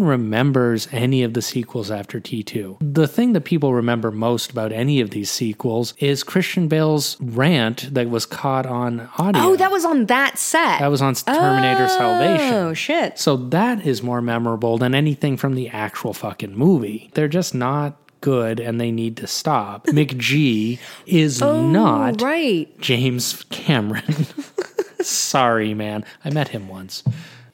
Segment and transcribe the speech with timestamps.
[0.00, 2.78] one remembers any of the sequels after T2.
[2.80, 7.92] The thing that people remember most about any of these sequels is Christian Bale's rant
[7.94, 9.42] that was caught on audio.
[9.42, 10.80] Oh, that was on that set.
[10.80, 12.54] That was on Terminator oh, Salvation.
[12.54, 13.18] Oh shit.
[13.18, 17.10] So that is more memorable than anything from the actual fucking movie.
[17.14, 19.86] They're just not good and they need to stop.
[19.88, 22.80] McG is oh, not Oh, right.
[22.80, 24.26] James Cameron.
[25.00, 26.04] Sorry, man.
[26.24, 27.02] I met him once.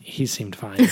[0.01, 0.79] He seemed fine.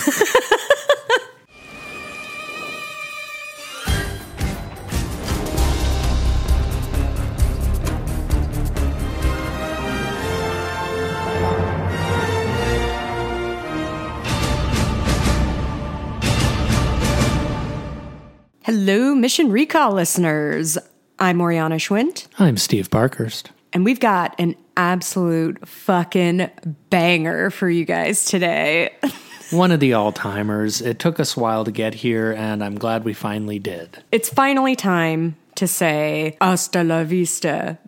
[19.25, 20.77] Mission Recall listeners.
[21.17, 23.49] I'm Oriana Schwint, I'm Steve Parkhurst.
[23.73, 26.47] and we've got an absolute fucking
[26.91, 28.93] banger for you guys today.
[29.49, 30.79] One of the all timers.
[30.79, 34.03] It took us a while to get here, and I'm glad we finally did.
[34.11, 37.79] It's finally time to say hasta la vista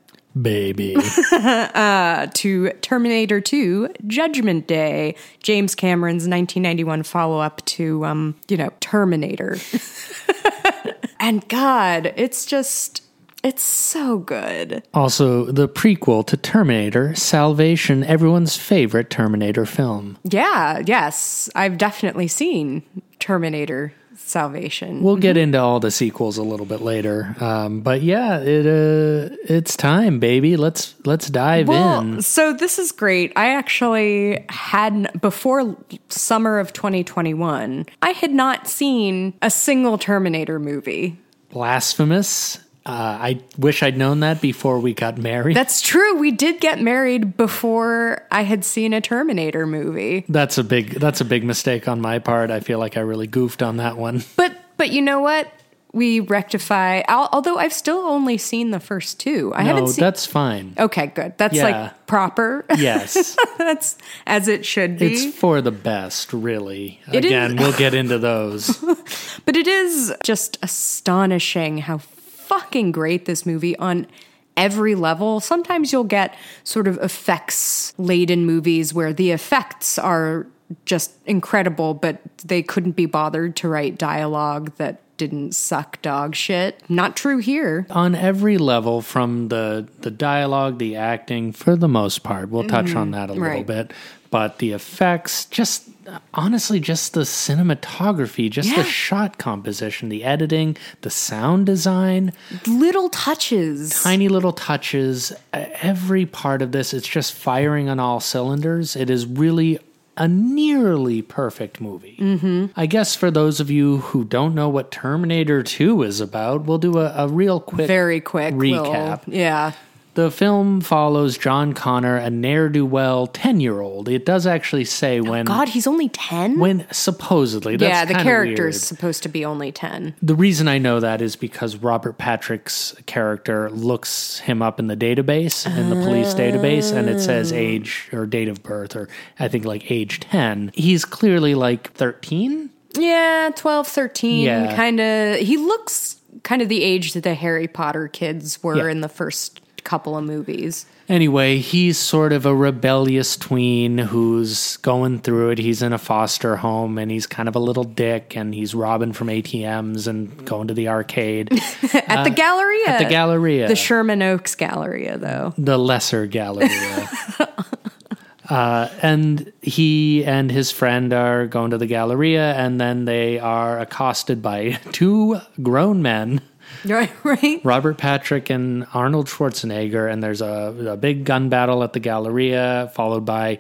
[0.42, 0.96] Baby.
[1.32, 9.58] to Terminator 2 Judgment Day, James Cameron's 1991 follow up to, um, you know, Terminator.
[11.20, 13.04] and God, it's just,
[13.44, 14.84] it's so good.
[14.94, 20.18] also, the prequel to Terminator Salvation, everyone's favorite Terminator film.
[20.24, 22.84] Yeah, yes, I've definitely seen
[23.20, 23.94] Terminator
[24.28, 25.02] Salvation.
[25.02, 29.36] We'll get into all the sequels a little bit later, um, but yeah, it uh,
[29.48, 30.58] it's time, baby.
[30.58, 32.22] Let's let's dive Well, in.
[32.22, 33.32] so this is great.
[33.36, 35.76] I actually had before
[36.10, 41.18] summer of 2021, I had not seen a single Terminator movie.
[41.50, 42.60] Blasphemous.
[42.88, 45.58] Uh, I wish I'd known that before we got married.
[45.58, 46.16] That's true.
[46.18, 50.24] We did get married before I had seen a Terminator movie.
[50.30, 52.50] that's a big that's a big mistake on my part.
[52.50, 54.24] I feel like I really goofed on that one.
[54.38, 55.52] But but you know what?
[55.94, 57.02] We rectify.
[57.08, 59.52] al- Although I've still only seen the first two.
[59.56, 60.04] I No, haven't seen.
[60.04, 60.74] that's fine.
[60.78, 61.34] Okay, good.
[61.38, 61.64] That's Yeah.
[61.66, 62.66] like proper.
[62.78, 65.14] Yes, That's as it should be.
[65.14, 67.00] it's for the best, really.
[67.12, 68.78] It is- Again, we'll get into those.
[69.46, 71.98] But it is just astonishing how
[72.48, 74.08] fucking great this movie on
[74.56, 75.40] every level.
[75.40, 80.48] Sometimes you'll get sort of effects laden movies where the effects are
[80.86, 86.82] just incredible, but they couldn't be bothered to write dialogue that didn't suck dog shit.
[86.90, 87.88] Not true here.
[87.90, 92.88] on every level from the the dialogue the acting for the most part we'll touch
[92.88, 92.98] mm-hmm.
[92.98, 93.66] on that a little right.
[93.66, 93.92] bit
[94.30, 95.90] but the effects just
[96.34, 98.78] honestly just the cinematography just Yeah.
[98.78, 102.34] the shot composition the editing the sound design
[102.66, 104.02] Little touches.
[104.04, 109.26] tiny little touches every part of this it's just firing on all cylinders it is
[109.26, 109.80] really
[110.20, 112.18] a nearly perfect movie.
[112.20, 112.66] Mm-hmm.
[112.76, 116.80] I guess for those of you who don't know what Terminator 2 is about, we'll
[116.80, 118.56] do a, a real quick Very quick.
[118.56, 119.22] little- recap.
[119.28, 119.74] yeah.
[120.18, 124.10] The film follows John Connor, a ne'er do well 10 year old.
[124.10, 125.46] It does actually say oh, when.
[125.46, 126.58] God, he's only 10?
[126.58, 130.16] When supposedly, yeah, the character is supposed to be only 10.
[130.24, 134.98] The reason I know that is because Robert Patrick's character looks him up in the
[134.98, 137.56] database, in the police database, and it says oh.
[137.56, 140.72] age or date of birth, or I think like age 10.
[140.74, 142.72] He's clearly like 13.
[142.96, 144.40] Yeah, 12, 13.
[144.44, 144.76] Yeah.
[144.76, 145.38] Kind of.
[145.42, 148.88] He looks kind of the age that the Harry Potter kids were Yeah.
[148.88, 150.86] in the first couple of movies.
[151.08, 155.58] Anyway, he's sort of a rebellious tween who's going through it.
[155.58, 159.14] He's in a foster home and he's kind of a little dick and he's robbing
[159.14, 161.54] from ATMs and going to the arcade.
[161.94, 162.84] At the Galleria.
[162.88, 163.68] Uh, At the Galleria.
[163.70, 165.54] The Sherman Oaks Galleria, though.
[165.58, 167.10] the lesser Galleria.
[168.50, 173.80] uh, and he and his friend are going to the Galleria, and then they are
[173.80, 176.42] accosted by two grown men,
[176.86, 177.62] Right, right.
[177.64, 182.92] Robert Patrick and Arnold Schwarzenegger, and there's a, a big gun battle at the Galleria,
[182.94, 183.60] followed by.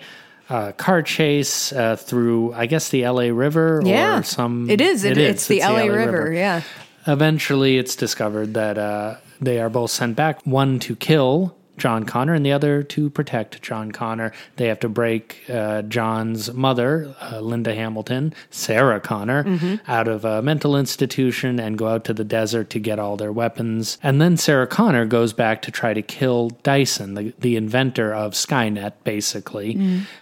[0.50, 4.20] a car chase uh, through, I guess, the LA River Yeah.
[4.20, 4.70] or some.
[4.70, 5.04] It is.
[5.04, 5.30] It, is.
[5.36, 6.32] It's the LA, River.
[6.32, 6.62] Yeah.
[7.06, 12.34] Eventually, it's discovered that uh, they are both sent back one to kill John Connor
[12.34, 14.32] and the other to protect John Connor.
[14.56, 20.42] They have to break uh, John's mother, uh, Linda Hamilton, Sarah Connor, out of a
[20.42, 23.98] mental institution and go out to the desert to get all their weapons.
[24.04, 28.34] And then Sarah Connor goes back to try to kill Dyson, the, the inventor of
[28.34, 29.76] Skynet, basically.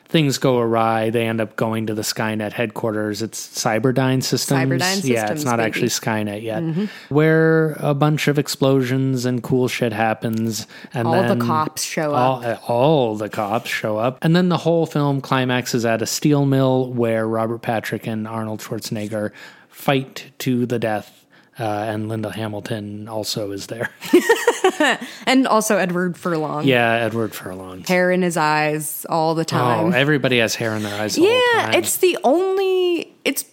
[0.07, 1.09] Things go awry.
[1.09, 3.21] They end up going to the Skynet headquarters.
[3.21, 4.81] It's Cyberdyne Systems.
[4.81, 5.67] Cyberdyne yeah, it's not baby.
[5.67, 6.89] actually Skynet yet.
[7.09, 12.45] Where a bunch of explosions and cool shit happens, and All the cops show all,
[12.45, 16.45] uh, all the cops show up, and then the whole film climaxes at a steel
[16.45, 19.31] mill where Robert Patrick and Arnold Schwarzenegger
[19.69, 21.24] fight to the death.
[21.57, 23.89] Uh, and Linda Hamilton also is there.
[25.27, 26.65] And also Edward Furlong.
[26.65, 27.83] yeah, Edward Furlong.
[27.83, 29.93] Hair in his eyes all the Oh, time.
[29.93, 31.15] everybody has hair in their eyes.
[31.15, 33.45] The yeah, it's the only, it's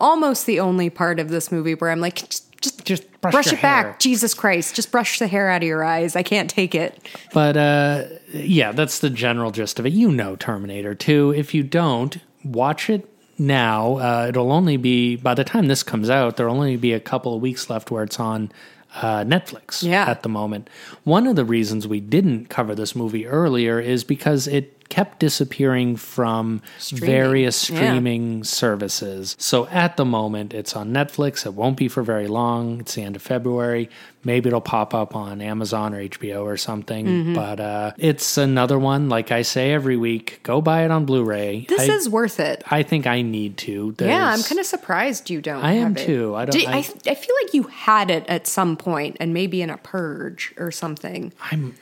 [0.00, 3.52] almost the only part of this movie where I'm like, just, just, Just brush brush,
[3.52, 3.84] it back.
[3.86, 3.96] hair.
[3.98, 4.74] Jesus Christ.
[4.74, 6.14] Just brush the hair out of your eyes.
[6.14, 6.98] I can't take it.
[7.32, 9.92] But uh, yeah, that's the general gist of it.
[9.94, 11.32] You know Terminator 2.
[11.36, 13.08] If you don't, watch it
[13.40, 13.96] now.
[13.98, 17.34] Uh, it'll only be, by the time this comes out, there'll only be a couple
[17.34, 18.52] of weeks left where it's on
[18.96, 20.04] uh, Netflix Yeah.
[20.08, 20.68] at the moment.
[21.04, 25.96] One of the reasons we didn't cover this movie earlier is because it kept disappearing
[25.96, 26.60] from
[26.92, 27.76] various Yeah.
[27.76, 29.36] streaming services.
[29.38, 31.46] So at the moment, it's on Netflix.
[31.46, 32.80] It won't be for very long.
[32.80, 33.88] It's the end of February.
[34.22, 37.06] Maybe it'll pop up on Amazon or HBO or something.
[37.06, 37.34] Mm-hmm.
[37.34, 39.08] But uh, it's another one.
[39.08, 41.64] Like I say every week, go buy it on Blu-ray.
[41.68, 42.62] This I, is worth it.
[42.70, 43.94] I think I need to.
[43.98, 45.64] Yeah, I'm kind of surprised you don't.
[45.64, 46.06] I am have it.
[46.06, 46.34] too.
[46.34, 49.32] I don't- Do- I, I- I feel like you had it at some point, and
[49.32, 51.32] maybe in a purge or something.
[51.50, 51.76] I'm.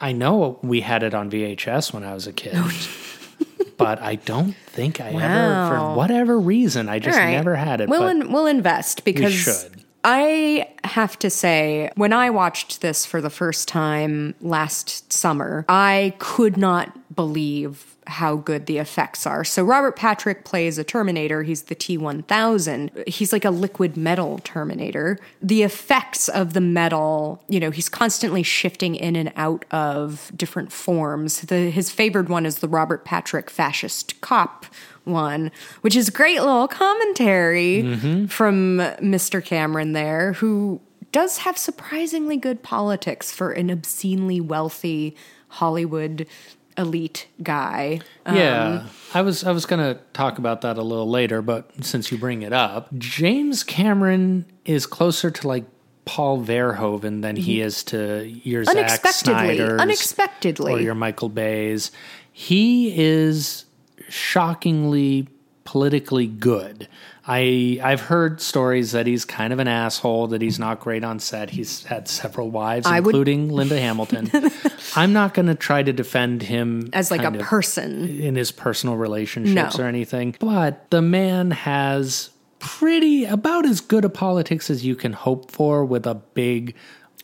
[0.00, 2.54] I know we had it on VHS when I was a kid.
[3.76, 7.32] but I don't think I ever, for whatever reason, I just All right.
[7.32, 7.88] never had it.
[7.88, 9.84] We'll but in, we'll invest because should.
[10.04, 16.14] I have to say, when I watched this for the first time last summer, I
[16.18, 19.44] could not believe how good the effects are.
[19.44, 21.42] So Robert Patrick plays a Terminator.
[21.42, 23.06] He's the T1000.
[23.06, 25.18] He's like a liquid metal Terminator.
[25.42, 30.72] The effects of the metal, you know, he's constantly shifting in and out of different
[30.72, 31.42] forms.
[31.42, 34.66] The, his favored one is the Robert Patrick fascist cop
[35.04, 35.50] one,
[35.82, 38.26] which is great little commentary mm-hmm.
[38.26, 39.44] from Mr.
[39.44, 40.80] Cameron there, who
[41.12, 45.16] does have surprisingly good politics for an obscenely wealthy
[45.48, 46.26] Hollywood
[46.78, 48.00] elite guy.
[48.26, 51.84] Yeah, um, I was I was going to talk about that a little later, but
[51.84, 55.64] since you bring it up, James Cameron is closer to like
[56.04, 60.72] Paul Verhoeven than he is to your Zack Unexpectedly, Snyder's unexpectedly.
[60.72, 61.90] or your Michael Bay's.
[62.32, 63.64] He is
[64.08, 65.28] shockingly
[65.64, 66.88] politically good.
[67.28, 71.18] I I've heard stories that he's kind of an asshole, that he's not great on
[71.20, 71.50] set.
[71.50, 74.30] He's had several wives, I would- including Linda Hamilton.
[74.96, 78.08] I'm not going to try to defend him as like a person.
[78.08, 79.84] in his personal relationships No.
[79.84, 80.34] or anything.
[80.40, 85.84] But the man has pretty about as good a politics as you can hope for
[85.84, 86.74] with a big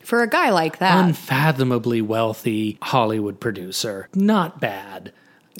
[0.02, 4.08] For a guy like that, unfathomably wealthy Hollywood producer.
[4.14, 5.12] Not bad.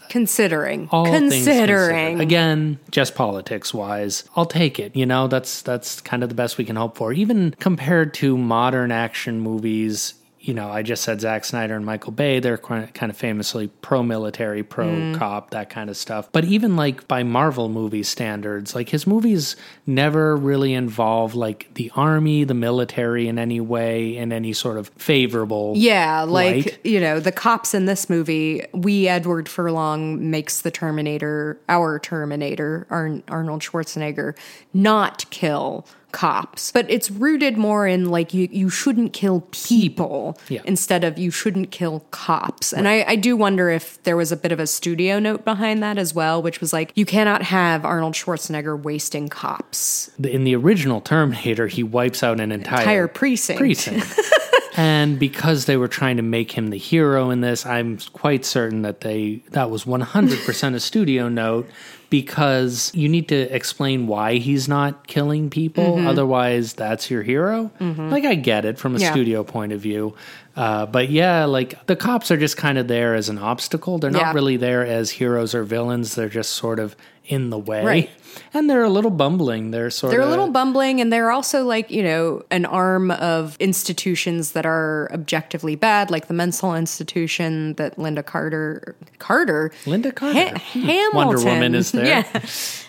[0.09, 0.89] Considering.
[0.91, 2.21] All considering.
[2.21, 4.95] Again, just politics wise, I'll take it.
[4.97, 7.13] You know, that's that's kind of the best we can hope for.
[7.13, 10.15] Even compared to modern action movies,
[10.47, 14.03] you know, I just said Zack Snyder and Michael Bay, they're kind of famously pro
[14.03, 15.15] military, pro Mm.
[15.17, 16.29] cop, that kind of stuff.
[16.33, 19.57] But even like by Marvel movie standards, like his movies
[19.87, 24.89] never really involve like the army, the military in any way, in any sort of
[24.99, 26.79] favorable Yeah, like, light.
[26.85, 32.87] you know, the cops in this movie, we, Edward Furlong, makes the Terminator, our Terminator,
[32.91, 34.37] Ar- Arnold Schwarzenegger,
[34.75, 36.73] not kill cops.
[36.73, 40.63] But it's rooted more in like you, you shouldn't kill people Yeah.
[40.65, 42.73] instead of you shouldn't kill cops.
[42.73, 45.83] And I, I do wonder if there was a bit of a studio note behind
[45.83, 50.11] that as well, which was like, you cannot have Arnold Schwarzenegger wasting cops.
[50.23, 53.59] in the original Terminator, he wipes out an entire, Entire precinct.
[53.59, 54.07] precinct.
[54.77, 58.83] and because they were trying to make him the hero in this, I'm quite certain
[58.83, 61.69] that they that was 100% a studio note
[62.11, 65.97] because you need to explain why he's not killing people.
[65.97, 66.07] Mm-hmm.
[66.07, 67.71] Otherwise, that's your hero.
[67.81, 69.11] Like I get it from a Yeah.
[69.11, 70.15] studio point of view.
[70.57, 73.99] Uh, but yeah, like the cops are just kind of there as an obstacle.
[73.99, 74.33] They're not Yeah.
[74.35, 76.15] really there as heroes or villains.
[76.15, 76.95] They're just sort of
[77.27, 77.85] in the way.
[77.85, 78.11] Right.
[78.53, 79.71] And they're a little bumbling.
[79.71, 82.65] They're sort of They're of a little bumbling, and they're also like, you know, an
[82.67, 89.73] arm of institutions that are objectively bad, like the mental institution that Linda Carter, Carter,
[89.87, 90.39] Linda Carter.
[90.39, 92.07] Ha- Hamilton, Wonder Woman is there.
[92.07, 92.41] yeah,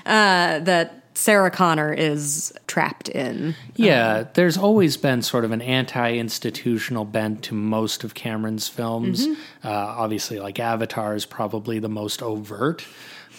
[0.06, 3.56] uh, that Sarah Connor is trapped in.
[3.75, 9.25] Yeah, there's always been sort of an anti-institutional bent to most of Cameron's films.
[9.27, 9.68] Mm-hmm.
[9.68, 12.86] Uh, obviously, like Avatar is probably the most overt,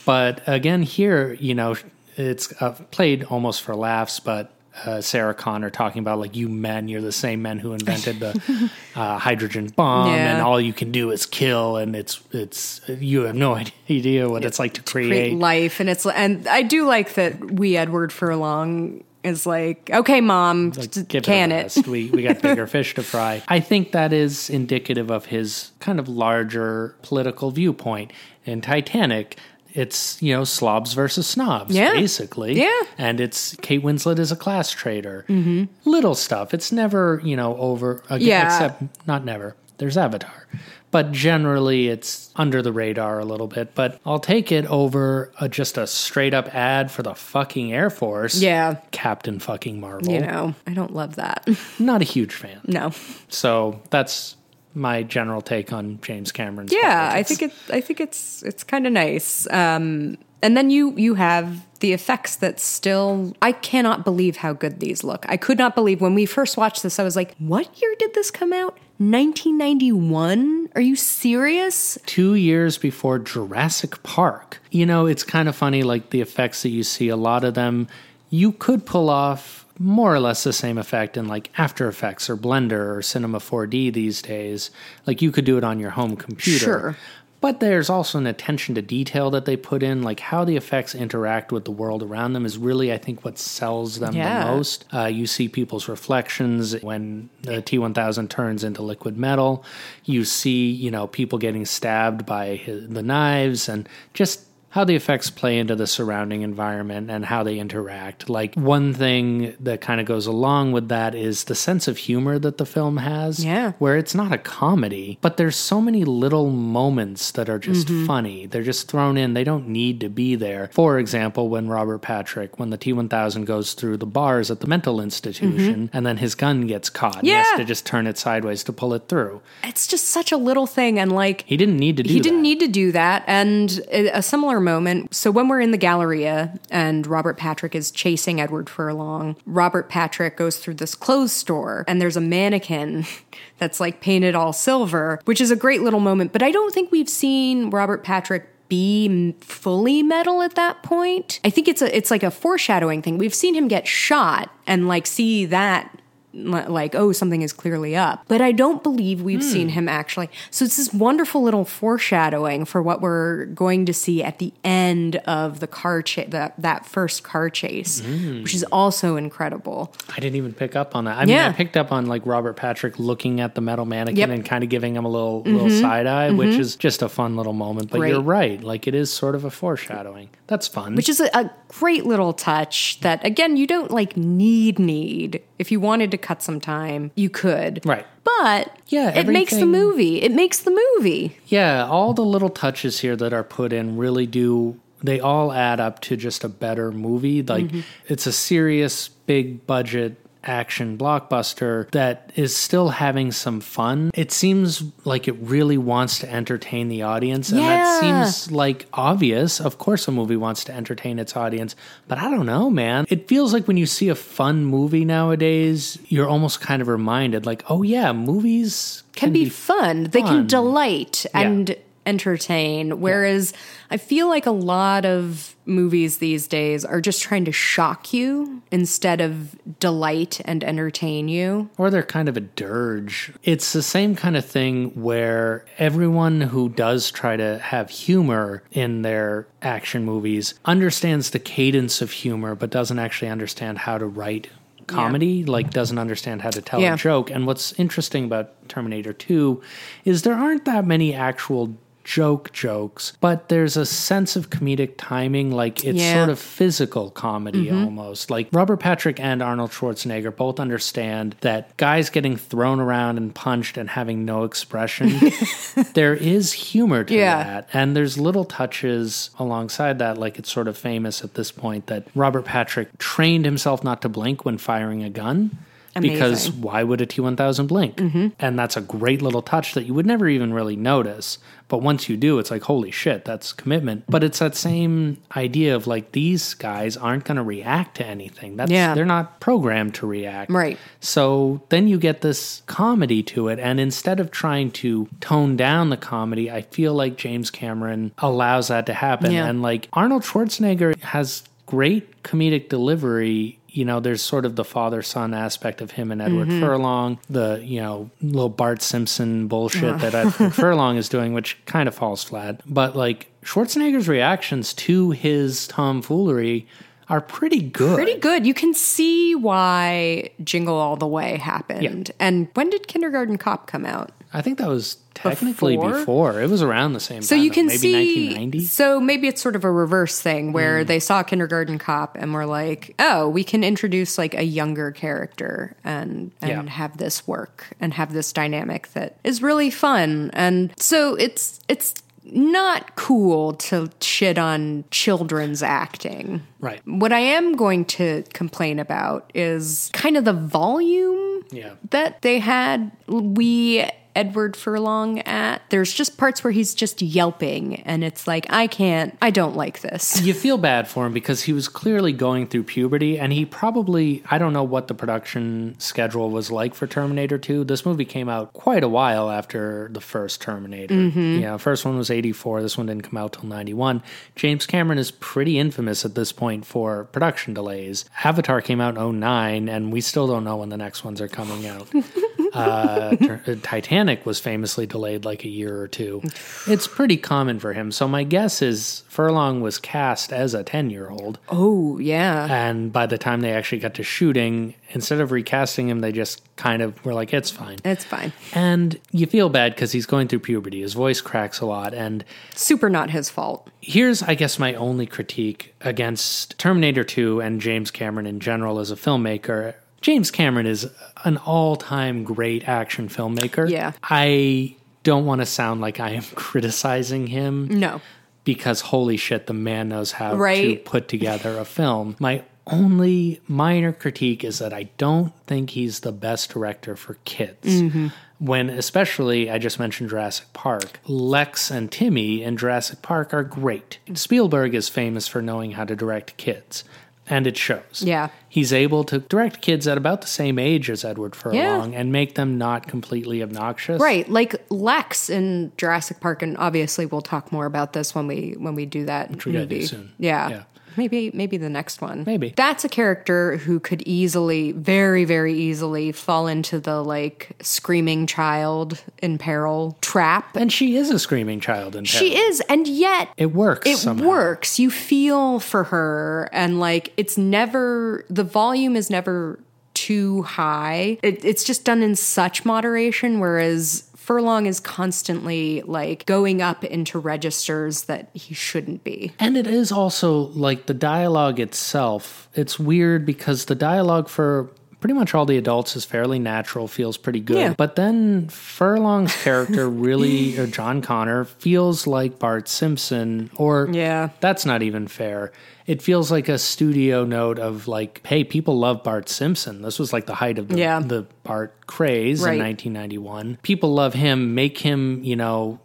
[0.06, 1.76] but again, here, you know,
[2.16, 4.50] it's uh, played almost for laughs, but
[4.84, 8.70] uh, Sarah Connor talking about like you men, you're the same men who invented the
[8.94, 10.34] uh, hydrogen bomb, Yeah.
[10.34, 13.54] and all you can do is kill, and it's it's you have no
[13.90, 15.08] idea what it's like to create.
[15.08, 17.52] Create life, and it's and I do like that.
[17.52, 20.70] We Edward Furlong is like, okay, mom,
[21.08, 21.86] Give can it it?
[21.88, 23.42] we we got bigger fish to fry.
[23.48, 28.12] I think that is indicative of his kind of larger political viewpoint.
[28.44, 29.38] In Titanic,
[29.76, 31.92] it's you know slobs versus snobs, Yeah.
[31.92, 32.54] basically.
[32.60, 32.80] Yeah.
[32.98, 35.24] and it's Kate Winslet is a class traitor.
[35.28, 35.64] Mm-hmm.
[35.88, 36.54] Little stuff.
[36.54, 38.02] It's never you know over.
[38.10, 38.46] Again, Yeah.
[38.46, 39.56] except not never.
[39.78, 40.46] There's Avatar.
[40.92, 43.74] But generally, it's under the radar a little bit.
[43.74, 47.90] But I'll take it over a, just a straight up ad for the fucking Air
[47.90, 48.40] Force.
[48.40, 48.76] Yeah.
[48.92, 50.10] Captain fucking Marvel.
[50.10, 51.46] You know, I don't love that.
[51.78, 52.60] Not a huge fan.
[52.66, 52.92] No.
[53.28, 54.36] So that's
[54.76, 56.72] my general take on James Cameron's.
[56.72, 57.52] Yeah, I think it.
[57.70, 59.50] I think it's it's kind of nice.
[59.50, 63.34] Um, and then you you have the effects that still.
[63.42, 65.24] I cannot believe how good these look.
[65.28, 66.98] I could not believe when we first watched this.
[66.98, 68.78] I was like, "What year did this come out?
[68.98, 70.68] 1991?
[70.74, 74.60] Are you serious?" two years before Jurassic Park.
[74.70, 77.54] You know, it's kind of funny, like the effects that you see, a lot of
[77.54, 77.88] them
[78.30, 82.36] you could pull off more or less the same effect in like After Effects or
[82.36, 84.70] Blender or Cinema 4D these days.
[85.06, 86.64] Like you could do it on your home computer.
[86.64, 86.96] Sure.
[87.42, 90.94] But there's also an attention to detail that they put in, like how the effects
[90.94, 94.44] interact with the world around them is really, I think, what sells them Yeah.
[94.46, 94.86] the most.
[94.92, 99.62] Uh, you see people's reflections when the T1000 turns into liquid metal.
[100.06, 104.94] You see, you know, people getting stabbed by hi- the knives and just how the
[104.94, 108.28] effects play into the surrounding environment and how they interact.
[108.28, 112.38] Like one thing that kind of goes along with that is the sense of humor
[112.38, 113.42] that the film has.
[113.44, 113.72] Yeah.
[113.78, 118.06] Where it's not a comedy, but there's so many little moments that are just Mm-hmm.
[118.06, 118.46] funny.
[118.46, 119.34] They're just thrown in.
[119.34, 120.70] They don't need to be there.
[120.72, 124.66] For example, when Robert Patrick, when the T 1000 goes through the bars at the
[124.66, 127.52] mental institution and then his gun gets caught, and he has Mm-hmm.
[127.58, 127.64] Yeah.
[127.64, 129.40] to just turn it sideways to pull it through.
[129.64, 132.38] It's just such a little thing, and like He didn't need to do he didn't
[132.38, 132.42] that.
[132.42, 133.22] need to do that.
[133.26, 134.22] And a a
[134.56, 135.14] similar moment.
[135.14, 140.36] So when we're in the Galleria and Robert Patrick is chasing Edward Furlong, Robert Patrick
[140.36, 143.04] goes through this clothes store and there's a mannequin
[143.58, 146.32] that's like painted all silver, which is a great little moment.
[146.32, 151.38] But I don't think we've seen Robert Patrick be fully metal at that point.
[151.44, 153.16] I think it's a it's like a foreshadowing thing.
[153.16, 156.00] We've seen him get shot and like see that
[156.36, 159.48] like oh something is clearly up but i don't believe we've hmm.
[159.48, 164.22] seen him actually so it's this wonderful little foreshadowing for what we're going to see
[164.22, 168.42] at the end of the car chase that, that first car chase hmm.
[168.42, 171.18] which is also incredible I didn't even pick up on that.
[171.18, 171.48] I mean, Yeah.
[171.48, 174.28] I picked up on like Robert Patrick looking at the metal mannequin Yep.
[174.28, 174.34] Mm-hmm.
[174.34, 175.52] and kind of giving him a little mm-hmm.
[175.54, 176.60] little side eye, which mm-hmm.
[176.60, 177.90] is just a fun little moment.
[177.90, 178.10] But Great.
[178.10, 180.30] you're right, like it is sort of a foreshadowing.
[180.46, 180.94] That's fun.
[180.94, 185.72] which is a, a great little touch that again you don't like need need if
[185.72, 188.06] you wanted to cut some time you could Right.
[188.24, 193.00] but Yeah, it makes the movie it makes the movie Yeah, all the little touches
[193.00, 196.90] here that are put in really do they all add up to just a better
[196.90, 197.42] movie.
[197.42, 197.80] Like Mm-hmm.
[198.12, 200.16] it's a serious big budget
[200.48, 204.10] action blockbuster that is still having some fun.
[204.14, 209.60] It seems like it really wants to entertain the audience and that seems like obvious.
[209.60, 211.74] Of course a movie wants to entertain its audience,
[212.08, 213.06] but I don't know, man.
[213.08, 217.46] It feels like when you see a fun movie nowadays, you're almost kind of reminded
[217.46, 220.04] like, "Oh yeah, movies can be fun.
[220.04, 221.40] They can delight Yeah.
[221.40, 221.76] and
[222.06, 223.00] entertain.
[223.00, 223.52] Whereas
[223.90, 228.62] I feel like a lot of movies these days are just trying to shock you
[228.70, 231.68] instead of delight and entertain you.
[231.76, 233.32] or they're kind of a dirge.
[233.42, 239.02] It's the same kind of thing where everyone who does try to have humor in
[239.02, 244.48] their action movies understands the cadence of humor, but doesn't actually understand how to write
[244.86, 246.94] comedy, like doesn't understand how to tell Yeah.
[246.94, 247.28] a joke.
[247.30, 249.60] And what's interesting about Terminator 2
[250.04, 255.50] is there aren't that many actual joke jokes, but there's a sense of comedic timing,
[255.50, 256.14] like it's Yeah.
[256.14, 257.84] sort of physical comedy mm-hmm.
[257.84, 258.30] almost.
[258.30, 263.76] Like Robert Patrick and Arnold Schwarzenegger both understand that guys getting thrown around and punched
[263.76, 265.18] and having no expression,
[265.94, 267.42] there is humor to Yeah.
[267.42, 267.68] that.
[267.72, 272.06] And there's little touches alongside that, like it's sort of famous at this point that
[272.14, 275.58] Robert Patrick trained himself not to blink when firing a gun.
[276.00, 277.96] Because why would a T 1000 blink?
[277.96, 278.28] Mm-hmm.
[278.38, 281.38] And that's a great little touch that you would never even really notice.
[281.68, 284.04] But once you do, it's like, holy shit, that's commitment.
[284.08, 288.56] But it's that same idea of like, these guys aren't going to react to anything.
[288.56, 288.94] That's, Yeah.
[288.94, 290.50] They're not programmed to react.
[290.50, 290.78] Right.
[291.00, 293.58] So then you get this comedy to it.
[293.58, 298.68] And instead of trying to tone down the comedy, I feel like James Cameron allows
[298.68, 299.32] that to happen.
[299.32, 299.46] Yeah.
[299.46, 303.58] And like Arnold Schwarzenegger has great comedic delivery.
[303.76, 306.60] You know, there's sort of the father son aspect of him and Edward mm-hmm.
[306.60, 311.88] Furlong, the, you know, little Bart Simpson bullshit that Edward Furlong is doing, which kind
[311.88, 312.60] of falls flat.
[312.66, 316.66] But like Schwarzenegger's reactions to his tomfoolery
[317.08, 317.94] are pretty good.
[317.94, 318.46] Pretty good.
[318.46, 322.10] You can see why Jingle All the Way happened.
[322.18, 324.10] And when did Kindergarten Cop come out?
[324.36, 325.92] I think that was technically Before?
[325.92, 326.40] before.
[326.42, 327.22] It was around the same time.
[327.22, 327.44] So time.
[327.44, 327.92] you can maybe see.
[328.26, 328.60] 1990.
[328.66, 330.86] So maybe it's sort of a reverse thing where Mm.
[330.86, 335.74] they saw Kindergarten Cop and were like, "Oh, we can introduce like a younger character
[335.84, 336.70] and and Yeah.
[336.70, 341.94] have this work and have this dynamic that is really fun." And so it's it's
[342.28, 346.42] not cool to shit on children's acting.
[346.60, 346.80] Right.
[346.84, 351.70] What I am going to complain about is kind of the volume Yeah.
[351.90, 353.84] that they had we
[354.16, 355.62] Edward Furlong at.
[355.68, 359.80] There's just parts where he's just yelping and it's like I can't I don't like
[359.80, 360.20] this.
[360.22, 364.22] You feel bad for him because he was clearly going through puberty and he probably,
[364.30, 367.64] I don't know what the production schedule was like for Terminator 2.
[367.64, 370.94] This movie came out quite a while after the first Terminator.
[370.94, 371.40] Mm-hmm.
[371.40, 372.62] Yeah, first one was 84.
[372.62, 374.02] This one didn't come out till 91.
[374.34, 378.04] James Cameron is pretty infamous at this point for production delays.
[378.24, 381.28] Avatar came out in 09 and we still don't know when the next ones are
[381.28, 381.88] coming out.
[382.56, 383.16] uh,
[383.62, 386.22] Titanic was famously delayed like a year or two.
[386.66, 387.92] It's pretty common for him.
[387.92, 391.38] So my guess is Furlong was cast as a 10 year old.
[391.48, 392.46] Oh, yeah.
[392.50, 396.42] And by the time they actually got to shooting, instead of recasting him, they just
[396.56, 397.78] kind of were like, it's fine.
[397.84, 398.32] It's fine.
[398.54, 400.80] And you feel bad because he's going through puberty.
[400.80, 401.94] His voice cracks a lot.
[401.94, 403.68] And Super not his fault.
[403.80, 408.90] here's, I guess, my only critique against Terminator 2 and James Cameron in general as
[408.90, 409.74] a filmmaker.
[410.06, 410.88] James Cameron is
[411.24, 413.68] an all time great action filmmaker.
[413.68, 413.90] Yeah.
[414.04, 418.00] I don't want to sound like I am criticizing him No.
[418.44, 422.14] because holy shit, the man knows how to put together a film.
[422.20, 427.66] My only minor critique is that I don't think he's the best director for kids.
[427.66, 428.06] Mm-hmm.
[428.38, 431.00] When, especially, I just mentioned Jurassic Park.
[431.06, 433.98] Lex and Timmy in Jurassic Park are great.
[434.14, 436.84] Spielberg is famous for knowing how to direct kids,
[437.28, 438.02] and it shows.
[438.04, 438.28] Yeah.
[438.48, 442.36] He's able to direct kids at about the same age as Edward Furlong and make
[442.36, 444.00] them not completely obnoxious.
[444.00, 448.54] Right, like Lex in Jurassic Park, and obviously we'll talk more about this when we
[448.58, 449.80] when we do that we gotta movie.
[449.80, 450.12] do soon.
[450.18, 450.48] Yeah.
[450.48, 450.62] Yeah.
[450.96, 452.24] Maybe maybe the next one.
[452.26, 452.52] Maybe.
[452.56, 459.02] That's a character who could easily, very, very easily fall into the like screaming child
[459.22, 460.56] in peril trap.
[460.56, 462.18] And she is a screaming child in peril.
[462.18, 463.88] She is, and yet It works.
[463.88, 464.26] it somehow.
[464.26, 464.78] works.
[464.78, 469.58] You feel for her, and like it's never the volume is never
[469.94, 471.16] too high.
[471.22, 474.05] It, it's just done in such moderation, whereas.
[474.26, 479.32] Furlong is constantly like going up into registers that he shouldn't be.
[479.38, 482.48] And it is also like the dialogue itself.
[482.52, 487.16] It's weird because the dialogue for pretty much all the adults is fairly natural, feels
[487.16, 487.56] pretty good.
[487.58, 487.74] Yeah.
[487.78, 494.30] But then Furlong's character really, or John Connor, feels like Bart Simpson, or Yeah.
[494.40, 495.52] that's not even fair.
[495.86, 499.82] It feels like a studio note of like, hey, people love Bart Simpson.
[499.82, 500.98] This was like the height of the, Yeah.
[500.98, 502.54] the Bart craze Right.
[502.54, 503.58] in 1991.
[503.62, 504.54] People love him.
[504.56, 505.78] Make him, you know,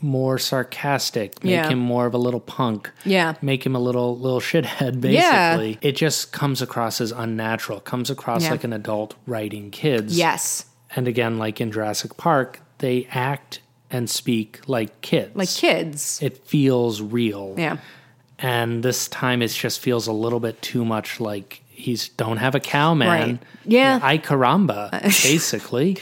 [0.00, 1.42] more sarcastic.
[1.42, 1.68] Make Yeah.
[1.68, 3.34] him more of a little punk Yeah.
[3.42, 5.56] make him a little little shithead Yeah.
[5.56, 8.52] basically it just comes across as unnatural comes across Yeah.
[8.52, 10.66] like an adult writing kids Yes.
[10.94, 16.18] and again like in jurassic park they act and speak like kids Like kids.
[16.22, 17.78] it feels real Yeah.
[18.38, 22.54] And this time it just feels a little bit too much like he's don't have
[22.54, 23.38] a cow man Right.
[23.64, 23.98] Yeah.
[24.02, 25.98] i caramba basically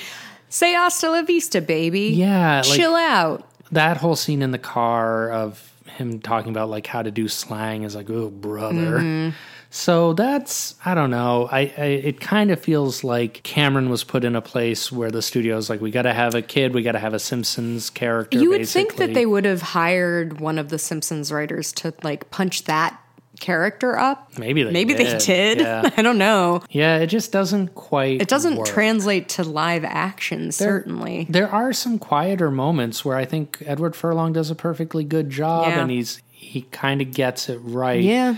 [0.48, 2.10] Say hasta la vista, baby.
[2.14, 3.46] yeah like Chill out.
[3.72, 7.82] that whole scene in the car of him talking about like how to do slang
[7.82, 8.98] is like oh brother.
[8.98, 9.36] Mm-hmm.
[9.70, 11.48] so that's i don't know.
[11.50, 15.22] I, I it kind of feels like cameron was put in a place where the
[15.22, 16.74] studio's like we gotta have a kid.
[16.74, 20.58] We gotta have a simpsons character You would think that they would have hired one
[20.58, 23.00] of the Simpsons writers to like punch that
[23.40, 24.38] character up.
[24.38, 25.18] maybe they Maybe they did.
[25.20, 25.60] did.
[25.60, 25.90] yeah.
[25.96, 26.62] I don't know.
[26.70, 28.66] yeah it just doesn't quite It doesn't work.
[28.66, 31.26] translate to live action, certainly.
[31.28, 35.68] there are some quieter moments where i think edward furlong does a perfectly good job
[35.68, 35.80] Yeah.
[35.82, 38.36] and he's he kind of gets it right Yeah.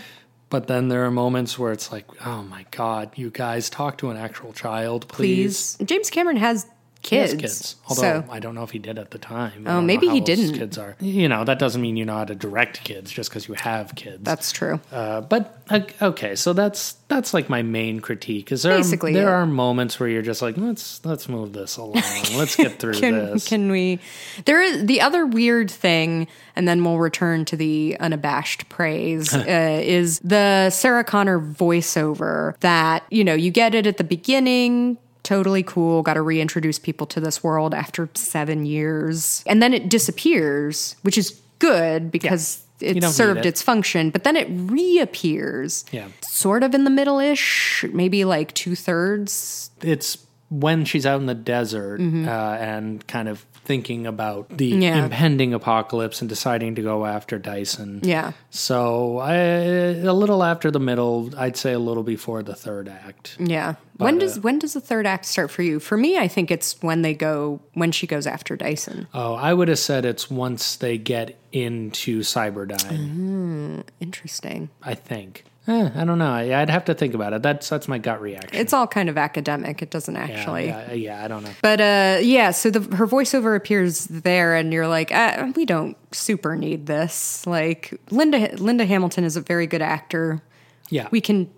[0.51, 4.09] But then there are moments where it's like, oh my God, you guys talk to
[4.09, 5.77] an actual child, please.
[5.77, 5.87] Please.
[5.87, 6.65] James Cameron has
[7.03, 7.35] kids.
[7.35, 7.77] kids.
[7.89, 9.67] Although so I don't know if he did at the time.
[9.67, 10.55] I Oh, maybe he didn't.
[10.55, 10.97] Kids are.
[11.01, 13.95] You know that doesn't mean you know how to direct kids just because you have
[13.95, 14.23] kids.
[14.23, 14.81] that's true.
[14.93, 18.53] Uh, but uh, okay, so that's that's like my main critique.
[18.53, 19.35] Is there Basically, there yeah.
[19.35, 21.95] are moments where you're just like let's let's move this along.
[22.37, 23.49] let's get through can, this.
[23.49, 23.99] can we
[24.45, 29.45] there is the other weird thing and then we'll return to the unabashed praise uh,
[29.83, 35.62] is the sarah connor voiceover that you know you get it at the beginning totally
[35.62, 36.03] cool.
[36.03, 39.45] Got to reintroduce people to this world after seven years.
[39.47, 43.47] And then it disappears which is good because it served it.
[43.47, 45.85] its function but then it reappears.
[45.93, 46.09] Yeah.
[46.23, 49.71] sort of in the middle-ish maybe like two-thirds.
[49.83, 50.17] It's
[50.49, 54.66] when she's out in the desert uh, and kind of thinking about the.
[54.68, 55.04] Yeah.
[55.04, 58.00] impending apocalypse and deciding to go after Dyson.
[58.02, 62.88] yeah So I, a little after the middle, I'd say a little before the third
[62.88, 63.37] act.
[63.38, 63.74] Yeah.
[63.98, 65.78] when But, does uh, when does the third act start for you?
[65.81, 69.07] For me, I think it's when they go when she goes after Dyson.
[69.12, 72.96] Oh, I would have said it's once they get into Cyberdyne.
[72.96, 74.70] Hmm, interesting.
[74.83, 75.44] I think.
[75.68, 76.33] Eh, I don't know.
[76.33, 77.42] I- I'd have to think about it.
[77.42, 78.59] That's that's my gut reaction.
[78.59, 79.83] It's all kind of academic.
[79.83, 80.66] It doesn't yeah, actually.
[80.68, 81.50] yeah, yeah, I don't know.
[81.61, 85.96] But uh, yeah, so the, her voiceover appears there, and you're like, uh, we don't
[86.12, 87.46] super need this.
[87.46, 90.42] Like Linda Linda Hamilton is a very good actor.
[90.90, 91.50] Yeah, We can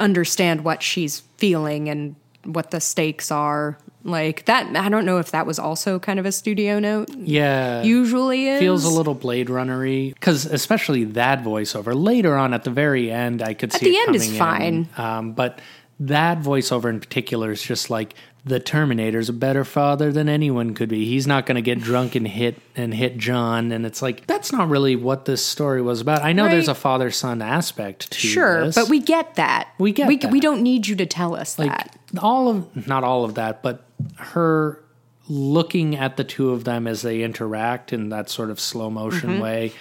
[0.00, 3.78] understand what she's feeling and what the stakes are.
[4.04, 4.74] Like that.
[4.76, 7.10] I don't know if that was also kind of a studio note.
[7.16, 7.82] yeah.
[7.82, 12.70] Usually is feels a little Blade Runnery because especially that voiceover later on at the
[12.70, 15.00] very end, I could see the it end is fine, in.
[15.00, 15.60] Um, but
[16.06, 20.88] that voiceover in particular is just like the Terminator's a better father than anyone could
[20.88, 21.04] be.
[21.04, 24.50] He's not going to get drunk and hit and hit John, and it's like that's
[24.52, 26.22] not really what this story was about.
[26.22, 28.74] I know there's a father son aspect to Sure, this.
[28.74, 29.68] but we get that.
[29.78, 30.32] We get we, that.
[30.32, 31.96] we don't need you to tell us like that.
[32.18, 33.84] all of not all of that, but
[34.16, 34.82] her
[35.28, 39.30] looking at the two of them as they interact in that sort of slow motion
[39.30, 39.40] Mm-hmm.
[39.40, 39.72] way.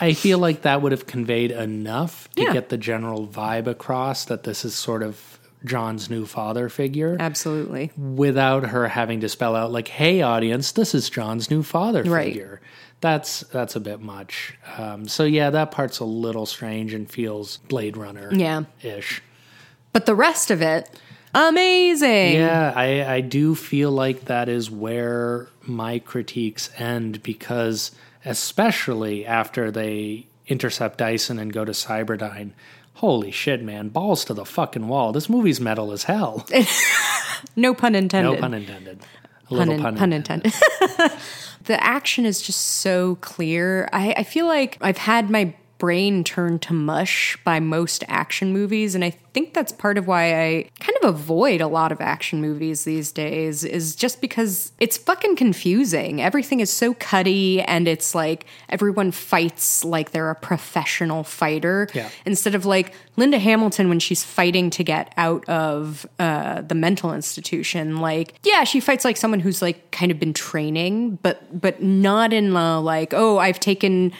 [0.00, 2.52] I feel like that would have conveyed enough to Yeah.
[2.52, 7.90] get the general vibe across that this is sort of John's new father figure Absolutely.
[7.96, 12.26] without her having to spell out like, "Hey, audience, this is John's new father Right.
[12.32, 12.60] figure."
[13.00, 14.54] That's that's a bit much.
[14.78, 18.62] Um, so yeah, that part's a little strange and feels Blade Runner Yeah.
[18.82, 19.22] ish.
[19.92, 20.88] But the rest of it,
[21.34, 22.34] amazing.
[22.34, 27.90] Yeah, I, I do feel like that is where my critiques end because,
[28.24, 32.50] especially after they intercept Dyson and go to Cyberdyne,
[32.96, 35.12] holy shit, man, balls to the fucking wall.
[35.12, 36.46] This movie's metal as hell.
[37.54, 38.32] No pun intended.
[38.32, 38.98] No pun intended.
[39.44, 40.54] A Pun, little in- pun, pun intended.
[40.54, 41.12] intended.
[41.64, 43.88] the action is just so clear.
[43.92, 48.94] I, I feel like I've had my brain turned to mush by most action movies,
[48.94, 52.40] and I think that's part of why I kind of avoid a lot of action
[52.40, 56.22] movies these days, is just because it's fucking confusing.
[56.22, 62.08] Everything is so cutty, and it's like everyone fights like they're a professional fighter Yeah.
[62.24, 67.12] instead of like Linda Hamilton when she's fighting to get out of uh, the mental
[67.12, 67.98] institution.
[67.98, 72.32] Like, yeah, she fights like someone who's like kind of been training, but but not
[72.32, 74.12] in the like, oh, I've taken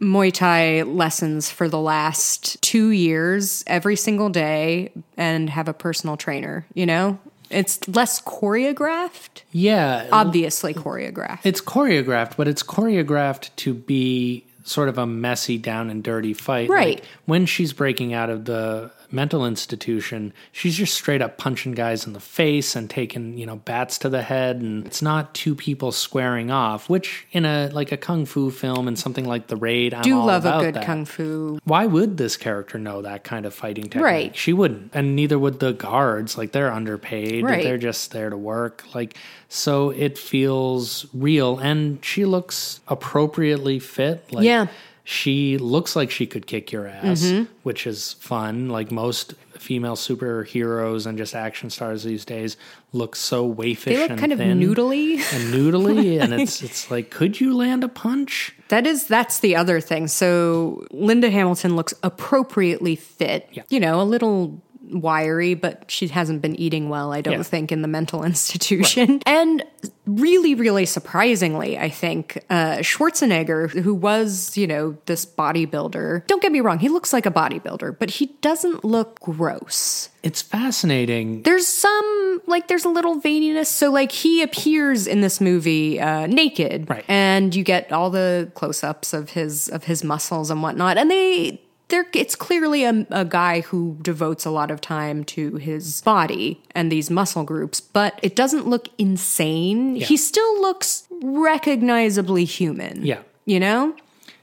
[0.00, 6.16] Muay Thai lessons for the last two years every single day and have a personal
[6.16, 6.66] trainer.
[6.74, 7.18] You know,
[7.50, 9.42] it's less choreographed.
[9.52, 11.40] Yeah, Obviously choreographed.
[11.44, 16.68] it's choreographed, but it's choreographed to be sort of a messy, down and dirty fight.
[16.70, 16.96] Right.
[17.00, 22.06] Like, when she's breaking out of the mental institution, she's just straight up punching guys
[22.06, 24.56] in the face and taking, you know, bats to the head.
[24.56, 28.88] And it's not two people squaring off, which in a like a kung fu film
[28.88, 30.84] and something like The Raid, I'm Do love a good that.
[30.84, 31.58] kung fu.
[31.64, 34.04] Why would this character know that kind of fighting technique?
[34.04, 34.36] Right.
[34.36, 34.90] She wouldn't.
[34.92, 36.36] And neither would the guards.
[36.36, 37.44] Like they're underpaid.
[37.44, 37.62] Right.
[37.62, 38.84] They're just there to work.
[38.94, 39.16] Like
[39.48, 44.32] so it feels real and she looks appropriately fit.
[44.32, 44.66] Like Yeah.
[45.06, 47.44] She looks like she could kick your ass, Mm-hmm.
[47.62, 48.68] which is fun.
[48.70, 52.56] Like most female superheroes and just action stars these days
[52.92, 55.14] look so waifish They look and kind of noodly.
[55.32, 58.54] and noodly and it's it's like could you land a punch?
[58.68, 60.08] That is that's the other thing.
[60.08, 63.48] So Linda Hamilton looks appropriately fit.
[63.52, 63.62] Yeah.
[63.68, 67.42] You know, a little wiry, but she hasn't been eating well, I don't Yeah.
[67.42, 69.20] think, in the mental institution.
[69.26, 69.64] And
[70.06, 76.52] really, really surprisingly, I think, uh, Schwarzenegger, who was, you know, this bodybuilder, don't get
[76.52, 80.10] me wrong, he looks like a bodybuilder, but he doesn't look gross.
[80.22, 81.42] It's fascinating.
[81.42, 83.66] There's some like there's a little veininess.
[83.66, 87.04] So like he appears in this movie uh, naked, Right.
[87.08, 91.60] And you get all the close-ups of his of his muscles and whatnot, and they
[91.88, 96.62] there it's clearly a, a guy who devotes a lot of time to his body
[96.74, 99.96] and these muscle groups, but it doesn't look insane.
[99.96, 103.04] He still looks recognizably human.
[103.04, 103.20] Yeah.
[103.44, 103.94] You know?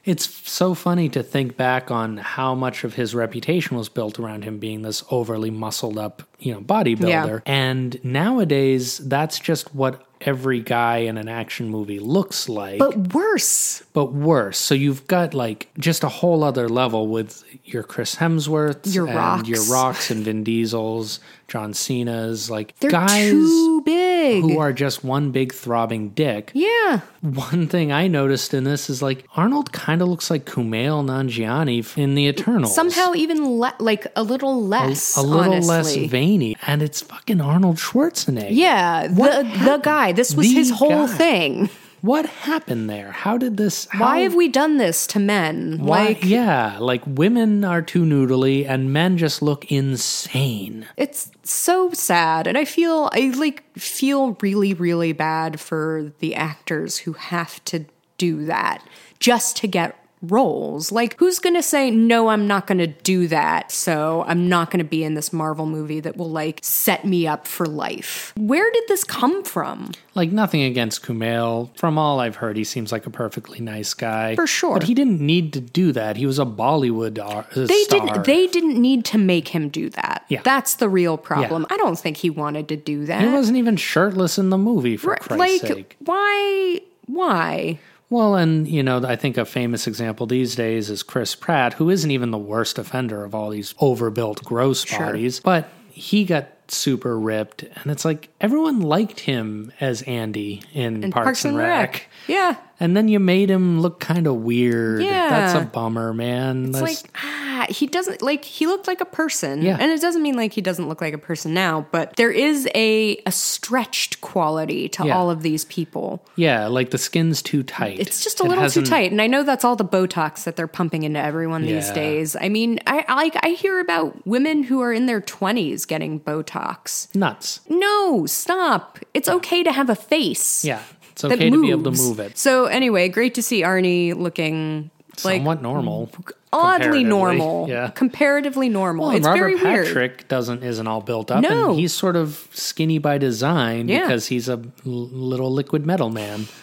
[0.03, 4.43] It's so funny to think back on how much of his reputation was built around
[4.43, 7.41] him being this overly muscled up, you know, bodybuilder.
[7.45, 7.53] Yeah.
[7.53, 13.83] And nowadays, that's just what every guy in an action movie looks like, but, worse.
[13.93, 14.57] But worse.
[14.57, 19.15] So you've got like just a whole other level with your Chris Hemsworths, Your and
[19.15, 19.49] Rocks.
[19.49, 21.19] your Rocks, and Vin Diesels,
[21.51, 24.41] John Cena's, like They're guys too big.
[24.41, 26.51] who are just one big throbbing dick.
[26.53, 27.01] yeah.
[27.19, 31.97] One thing I noticed in this is like Arnold kind of looks like Kumail Nanjiani
[31.97, 32.73] in the Eternals.
[32.73, 35.17] Somehow even le- like a little less.
[35.17, 35.67] a little honestly.
[36.01, 38.47] less veiny, and it's fucking Arnold Schwarzenegger.
[38.49, 40.13] Yeah, the the guy.
[40.13, 41.17] This was The his whole guy.
[41.17, 41.69] thing.
[42.01, 43.11] What happened there?
[43.11, 43.87] How did this?
[43.91, 45.77] How, Why have we done this to men?
[45.79, 50.85] Why, Like yeah, like women are too noodly, and men just look insane.
[50.97, 56.99] it's so sad and I feel I like feel really really bad for the actors
[56.99, 57.85] who have to
[58.17, 58.83] do that
[59.19, 60.91] just to get roles.
[60.91, 63.71] Like who's going to say no I'm not going to do that.
[63.71, 67.27] So I'm not going to be in this Marvel movie that will like set me
[67.27, 68.33] up for life.
[68.37, 69.91] Where did this come from?
[70.13, 71.75] Like nothing against Kumail.
[71.77, 74.73] From all I've heard, he seems like a perfectly nice guy For sure.
[74.73, 76.17] But he didn't need to do that.
[76.17, 78.05] He was a Bollywood ar- They star.
[78.05, 80.25] didn't they didn't need to make him do that.
[80.27, 80.41] Yeah.
[80.43, 81.65] That's the real problem.
[81.69, 83.21] I don't think he wanted to do that.
[83.21, 85.95] He wasn't even shirtless in the movie, for Right, Christ's like sake.
[85.99, 87.79] why why?
[88.11, 91.89] Well, and you know, I think a famous example these days is Chris Pratt, who
[91.89, 97.17] isn't even the worst offender of all these overbuilt gross bodies, but he got super
[97.17, 102.09] ripped, and it's like everyone liked him as Andy in Parks, and Rec.
[102.27, 102.57] Yeah.
[102.81, 105.03] And then you made him look kind of weird.
[105.03, 105.29] Yeah.
[105.29, 106.65] That's a bummer, man.
[106.69, 109.61] It's That's- like ah, he doesn't like he looked like a person.
[109.61, 109.77] Yeah.
[109.79, 112.67] And it doesn't mean like he doesn't look like a person now, but there is
[112.75, 115.15] a a stretched quality to Yeah.
[115.15, 116.25] all of these people.
[116.35, 117.99] yeah, like the skin's too tight.
[117.99, 119.11] It's just a It little too tight.
[119.11, 121.93] And I know that's all the Botox that they're pumping into everyone these Yeah.
[121.93, 122.35] days.
[122.35, 126.19] I mean, I I like I hear about women who are in their 20s getting
[126.19, 127.13] Botox.
[127.15, 127.59] Nuts.
[127.69, 128.97] No, stop.
[129.13, 130.65] It's okay to have a face.
[130.65, 130.79] Yeah.
[131.23, 132.37] It's okay to be able to move it.
[132.37, 134.89] So anyway, great to see Arnie looking
[135.23, 136.09] like Somewhat normal.
[136.53, 137.67] oddly normal.
[137.69, 137.89] Yeah.
[137.89, 139.07] Comparatively normal.
[139.07, 139.85] Well, it's Robert very weird.
[139.87, 141.71] Patrick doesn't isn't all built up, No.
[141.71, 144.01] and he's sort of skinny by design Yeah.
[144.01, 146.47] because he's a little liquid metal man.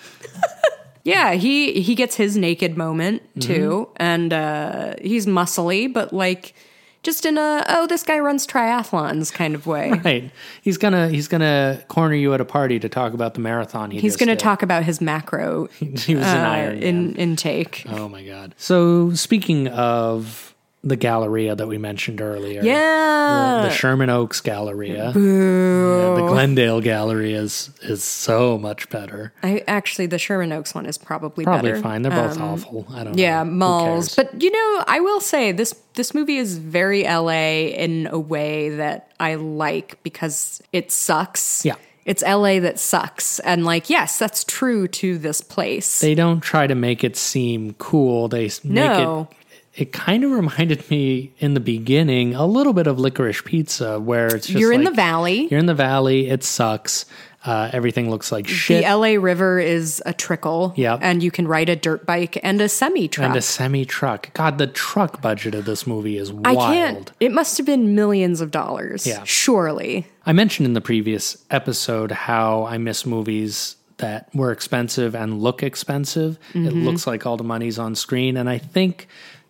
[1.05, 3.41] Yeah, he he gets his naked moment Mm-hmm.
[3.41, 6.55] too, and uh, he's muscly, but like
[7.03, 9.91] just in a oh this guy runs triathlons kind of way.
[10.05, 10.31] Right?
[10.63, 13.91] He's gonna he's gonna corner you at a party to talk about the marathon.
[13.91, 14.39] He He's to did.
[14.39, 17.85] talk about his macro He was an uh, Iron in intake.
[17.89, 18.55] Oh my god!
[18.59, 20.48] So speaking of
[20.85, 23.63] the Galleria that we mentioned earlier, Yeah.
[23.65, 29.33] the Sherman Oaks Galleria, Yeah, the Glendale Galleria is is so much better.
[29.43, 31.83] I actually the Sherman Oaks one is probably Probably better.
[31.83, 32.03] fine.
[32.03, 32.87] They're both um, awful.
[32.95, 33.19] I don't.
[33.19, 33.51] Yeah, know.
[33.51, 34.15] Malls.
[34.15, 38.71] But you know, I will say this this movie is very LA in a way
[38.71, 41.65] that I like because it sucks.
[41.65, 41.75] Yeah.
[42.05, 43.39] It's LA that sucks.
[43.41, 46.01] And like, yes, that's true to this place.
[46.01, 48.29] they don't try to make it seem cool.
[48.29, 49.29] They s- make No.
[49.31, 49.37] it.
[49.79, 54.27] It kind of reminded me in the beginning a little bit of Licorice Pizza, where
[54.27, 55.47] it's just You're in like, the valley.
[55.49, 56.29] You're in the valley.
[56.29, 57.07] It sucks.
[57.47, 58.83] Uh, everything looks like shit.
[58.85, 60.73] The LA River is a trickle.
[60.77, 60.99] Yep.
[61.03, 63.29] And you can ride a dirt bike and a semi truck.
[63.29, 64.33] and a semi truck.
[64.35, 67.13] God, the truck budget of this movie is I can't.
[67.21, 69.07] It must have been millions of dollars.
[69.07, 69.23] Yeah.
[69.25, 70.09] Surely.
[70.27, 75.63] I mentioned in the previous episode how I miss movies that were expensive and look
[75.63, 76.39] expensive.
[76.55, 76.85] It Mm-hmm.
[76.85, 78.37] looks like all the money's on screen.
[78.37, 79.07] And I think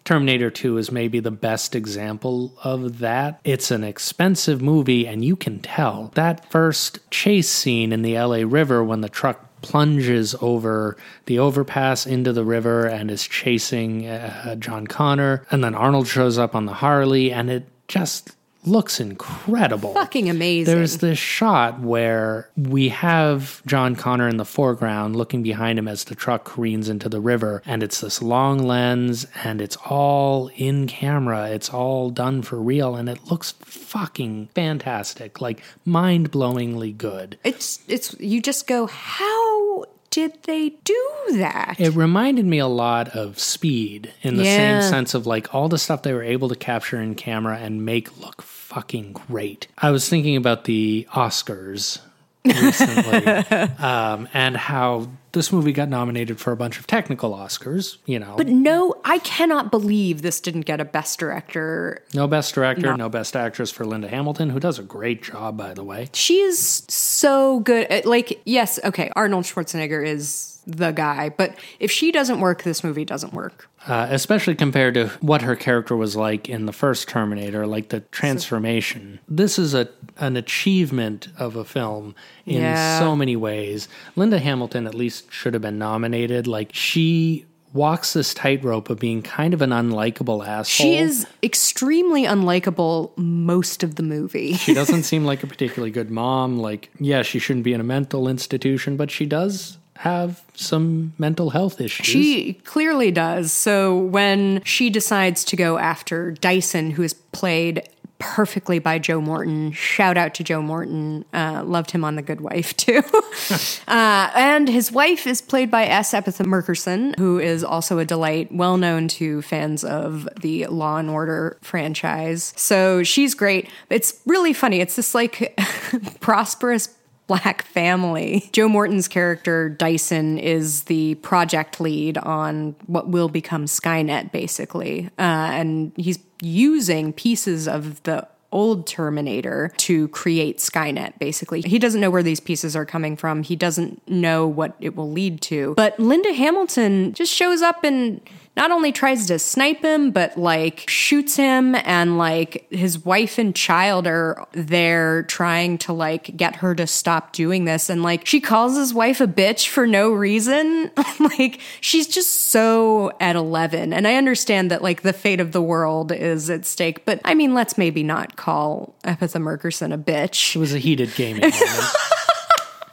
[0.09, 3.43] Terminator 2 is maybe the best example of that.
[3.45, 6.13] It's an expensive movie, and you can tell.
[6.15, 12.07] That first chase scene in the LA River when the truck plunges over the overpass
[12.07, 16.65] into the river and is chasing uh, John Connor, and then Arnold shows up on
[16.65, 18.35] the Harley, and it just
[18.69, 19.95] looks incredible.
[19.95, 20.73] Fucking amazing.
[20.75, 26.05] There's this shot where we have John Connor in the foreground looking behind him as
[26.05, 30.87] the truck careens into the river, and it's this long lens and it's all in
[30.87, 31.49] camera.
[31.51, 37.39] It's all done for real, and it looks fucking fantastic, like mind blowingly good.
[37.43, 41.77] It's it's you just go, how did they do that?
[41.79, 44.81] It reminded me a lot of Speed in the Yeah.
[44.81, 47.85] same sense of like all the stuff they were able to capture in camera and
[47.85, 49.67] make look fucking great.
[49.79, 52.01] I was thinking about the Oscars
[52.45, 53.27] recently,
[53.79, 57.97] um, and how this movie got nominated for a bunch of technical Oscars.
[58.07, 62.03] You know, But no, I cannot believe this didn't get a Best Director.
[62.13, 65.73] no best director, no best actress for Linda Hamilton, who does a great job, by
[65.75, 66.09] the way.
[66.13, 67.87] She is so good.
[67.87, 72.85] At, like, yes, okay, Arnold Schwarzenegger is the guy, but if she doesn't work, this
[72.85, 73.69] movie doesn't work.
[73.87, 78.01] Uh, especially compared to what her character was like in the first Terminator, like the
[78.11, 79.19] transformation.
[79.29, 82.99] This is a an achievement of a film in Yeah.
[82.99, 83.87] so many ways.
[84.17, 86.47] Linda Hamilton at least should have been nominated.
[86.47, 90.87] Like she walks this tightrope of being kind of an unlikable asshole.
[90.87, 94.55] She is extremely unlikable most of the movie.
[94.69, 96.59] She doesn't seem like a particularly good mom.
[96.59, 101.51] Like, yeah, she shouldn't be in a mental institution, but she does have some mental
[101.51, 102.07] health issues.
[102.07, 103.51] She clearly does.
[103.51, 107.89] So when she decides to go after Dyson, who is played
[108.19, 111.25] perfectly by Joe Morton, shout out to Joe Morton.
[111.33, 113.03] Uh, loved him on The Good Wife too.
[113.89, 116.13] uh, and his wife is played by S.
[116.13, 121.11] Epatha Merkerson, who is also a delight, well known to fans of the Law and
[121.11, 122.53] Order franchise.
[122.57, 123.69] So she's great.
[123.91, 124.81] It's really funny.
[124.81, 125.59] It's this like
[126.21, 126.89] prosperous
[127.29, 128.49] black family.
[128.53, 135.07] Joe Morton's character, Dyson, is the project lead on what will become Skynet, basically.
[135.19, 141.61] Uh, and he's using pieces of the old Terminator to create Skynet, basically.
[141.61, 143.43] He doesn't know where these pieces are coming from.
[143.43, 145.75] He doesn't know what it will lead to.
[145.77, 148.23] But Linda Hamilton just shows up and
[148.59, 153.55] not only tries to snipe him, but like shoots him, and like his wife and
[153.55, 157.89] child are there trying to like get her to stop doing this.
[157.89, 160.91] And like she calls his wife a bitch for no reason.
[161.21, 163.93] like she's just so at 11.
[163.93, 167.35] And I understand that like the fate of the world is at stake, but I
[167.35, 170.57] mean, let's maybe not call Epatha Merkerson a bitch.
[170.57, 171.61] it was a heated gaming moment.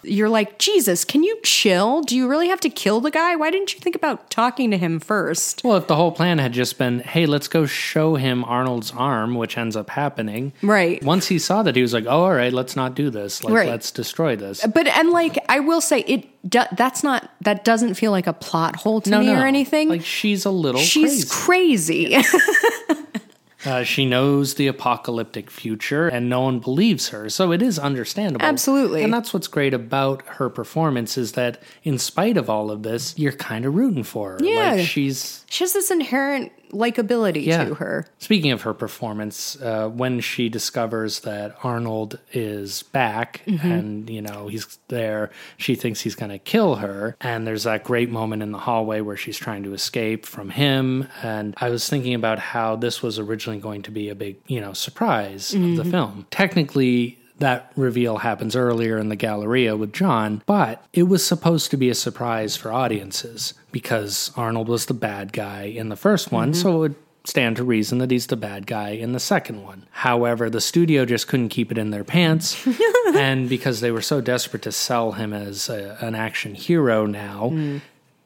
[0.08, 2.02] You're like, Jesus, can you chill?
[2.02, 3.36] Do you really have to kill the guy?
[3.36, 5.64] Why didn't you think about talking to him first?
[5.64, 9.36] Well, if the whole plan had just been, hey, let's go show him Arnold's arm,
[9.36, 10.54] which ends up happening.
[10.62, 11.04] Right.
[11.04, 13.44] Once he saw that, he was like, oh, all right, let's not do this.
[13.44, 13.70] Like, Right.
[13.70, 14.66] let's destroy this.
[14.66, 18.34] But and like I will say it do, that's not that doesn't feel like a
[18.34, 19.42] plot hole to no, me no.
[19.42, 19.90] or anything.
[19.90, 22.14] Like, she's a little She's crazy.
[22.16, 22.28] crazy.
[23.66, 27.30] Uh, she knows the apocalyptic future and no one believes her.
[27.30, 28.46] So it is understandable.
[28.46, 29.04] Absolutely.
[29.04, 33.18] And that's what's great about her performance is that in spite of all of this,
[33.18, 34.40] you're kind of rooting for her.
[34.42, 34.74] Yeah.
[34.74, 37.66] Like she's she has this inherent likability Yeah.
[37.66, 38.06] to her.
[38.20, 43.72] Speaking of her performance, uh, when she discovers that Arnold is back Mm-hmm.
[43.72, 47.16] and you know he's there, she thinks he's going to kill her.
[47.22, 51.08] And there's that great moment in the hallway where she's trying to escape from him.
[51.24, 54.60] And I was thinking about how this was originally going to be a big, you
[54.62, 55.76] know, surprise of Mm-hmm.
[55.76, 56.28] the film.
[56.32, 57.20] Technically.
[57.40, 61.90] That reveal happens earlier in the Galleria with John, but it was supposed to be
[61.90, 66.62] a surprise for audiences because Arnold was the bad guy in the first one, Mm-hmm.
[66.62, 66.96] so it would
[67.26, 69.86] stand to reason that he's the bad guy in the second one.
[69.92, 72.56] However, the studio just couldn't keep it in their pants.
[73.16, 77.50] and because they were so desperate to sell him as a, an action hero now,
[77.52, 77.82] Mm.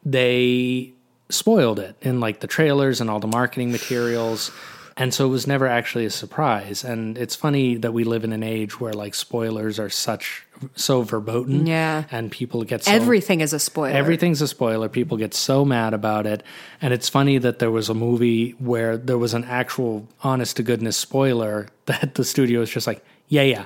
[0.06, 0.92] they
[1.30, 4.52] spoiled it in like the trailers and all the marketing materials.
[5.00, 6.84] And so it was never actually a surprise.
[6.84, 11.04] And it's funny that we live in an age where like spoilers are such so
[11.04, 11.66] verboten.
[11.66, 12.04] Yeah.
[12.12, 13.96] And people get so Everything is a spoiler.
[13.96, 14.90] Everything's a spoiler.
[14.90, 16.44] People get so mad about it.
[16.82, 20.64] And it's funny that there was a movie where there was an actual honest to
[20.64, 23.66] goodness spoiler that the studio is just like, yeah, yeah.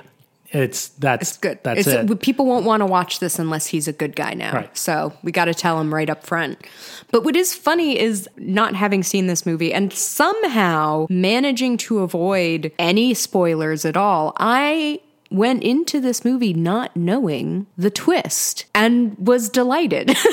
[0.54, 1.58] It's that's It's good.
[1.62, 2.20] That's it's, it.
[2.20, 4.54] People won't want to watch this unless he's a good guy now.
[4.54, 4.76] Right.
[4.76, 6.64] So we got to tell him right up front.
[7.10, 12.72] But what is funny is not having seen this movie and somehow managing to avoid
[12.78, 14.32] any spoilers at all.
[14.38, 20.16] I went into this movie not knowing the twist and was delighted.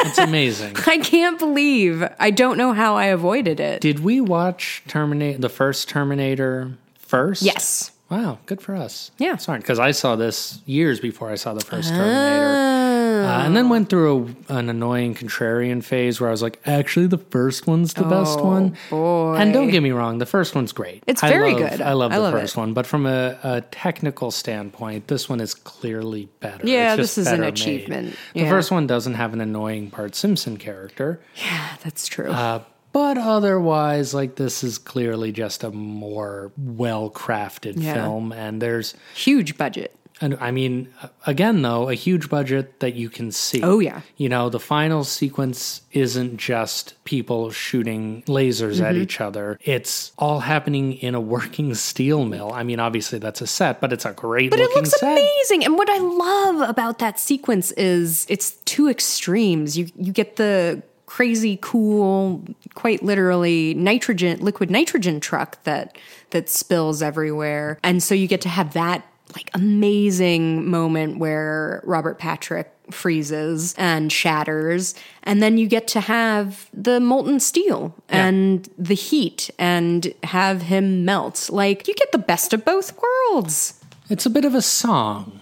[0.00, 0.76] It's amazing.
[0.86, 3.80] I can't believe I don't know how I avoided it.
[3.80, 7.42] Did we watch Terminator the first Terminator first?
[7.42, 7.90] Yes.
[8.10, 9.10] Wow, good for us.
[9.18, 9.36] Yeah.
[9.36, 12.78] Sorry, because I saw this years before I saw the first Terminator.
[13.18, 17.06] Uh, and then went through a, an annoying contrarian phase where I was like, actually,
[17.08, 18.76] the first one's the best one.
[18.88, 19.34] boy.
[19.34, 21.02] And don't get me wrong, the first one's great.
[21.06, 21.80] It's I very love- good.
[21.82, 22.60] I love I the love first it.
[22.60, 26.66] one, but from a, a technical standpoint, this one is clearly better.
[26.66, 28.16] Yeah, It's just this is an achievement.
[28.34, 31.20] The first one doesn't have an annoying Bart Simpson character.
[31.36, 32.30] Yeah, that's true.
[32.30, 37.94] Uh, but otherwise, like this is clearly just a more well crafted Yeah.
[37.94, 39.94] film, and there's Huge budget.
[40.20, 40.88] And I mean,
[41.28, 43.62] again, though, a huge budget that you can see.
[43.62, 44.00] Oh, yeah.
[44.16, 49.02] You know, the final sequence isn't just people shooting lasers at Mm-hmm.
[49.02, 49.60] each other.
[49.62, 52.50] It's all happening in a working steel mill.
[52.52, 55.12] I mean, obviously that's a set, but it's a great But it looks set.
[55.12, 55.64] amazing.
[55.64, 59.78] And what I love about that sequence is it's two extremes.
[59.78, 62.44] You you get the crazy cool,
[62.74, 65.96] quite literally nitrogen liquid nitrogen truck that
[66.30, 67.78] that spills everywhere.
[67.82, 74.12] And so you get to have that like amazing moment where Robert Patrick freezes and
[74.12, 80.62] shatters and then you get to have the molten steel and the heat and have
[80.62, 83.78] him melt like you get the best of both worlds
[84.08, 85.38] It's a bit of a song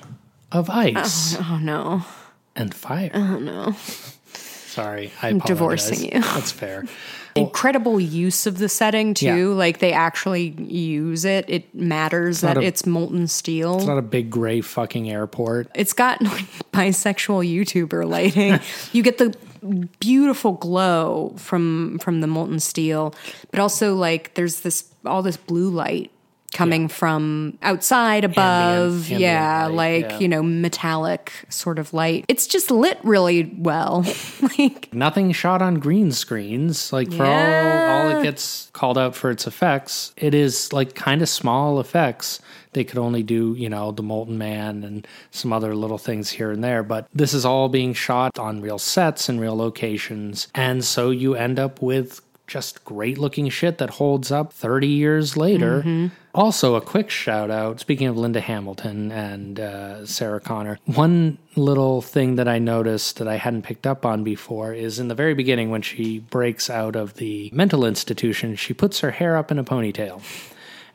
[0.51, 2.05] of ice oh, oh no
[2.57, 3.11] and fire.
[3.15, 3.77] Oh no.
[4.77, 5.47] Sorry, I apologize.
[5.49, 6.21] divorcing you.
[6.21, 6.85] That's fair.
[7.35, 9.55] incredible use of the setting too Yeah.
[9.59, 14.03] like they actually use it it matters that a- it's molten steel It's not a
[14.03, 15.69] big gray fucking airport.
[15.75, 18.59] it's got like bisexual YouTuber lighting.
[18.93, 19.35] you get the
[20.01, 23.15] beautiful glow from from the molten steel,
[23.51, 26.11] but also like there's this all this blue light
[26.57, 28.95] coming from outside above.
[29.03, 30.19] ambient yeah, light, like yeah.
[30.19, 32.25] you know metallic sort of light.
[32.29, 34.05] It's just lit really well.
[34.59, 36.93] like Nothing shot on green screens.
[36.93, 41.23] Like for all all it gets called out for its effects, it is like kind
[41.23, 42.41] of small effects.
[42.73, 46.51] They could only do, you know, the Molten Man and some other little things here
[46.51, 50.49] and there, but this is all being shot on real sets and real locations.
[50.55, 55.37] And so you end up with just great looking shit that holds up 30 years
[55.37, 56.11] later.
[56.35, 62.03] Also, a quick shout out speaking of Linda Hamilton and uh, Sarah Connor, one little
[62.03, 65.35] thing that I noticed that I hadn't picked up on before is in the very
[65.35, 69.59] beginning when she breaks out of the mental institution, she puts her hair up in
[69.59, 70.23] a ponytail.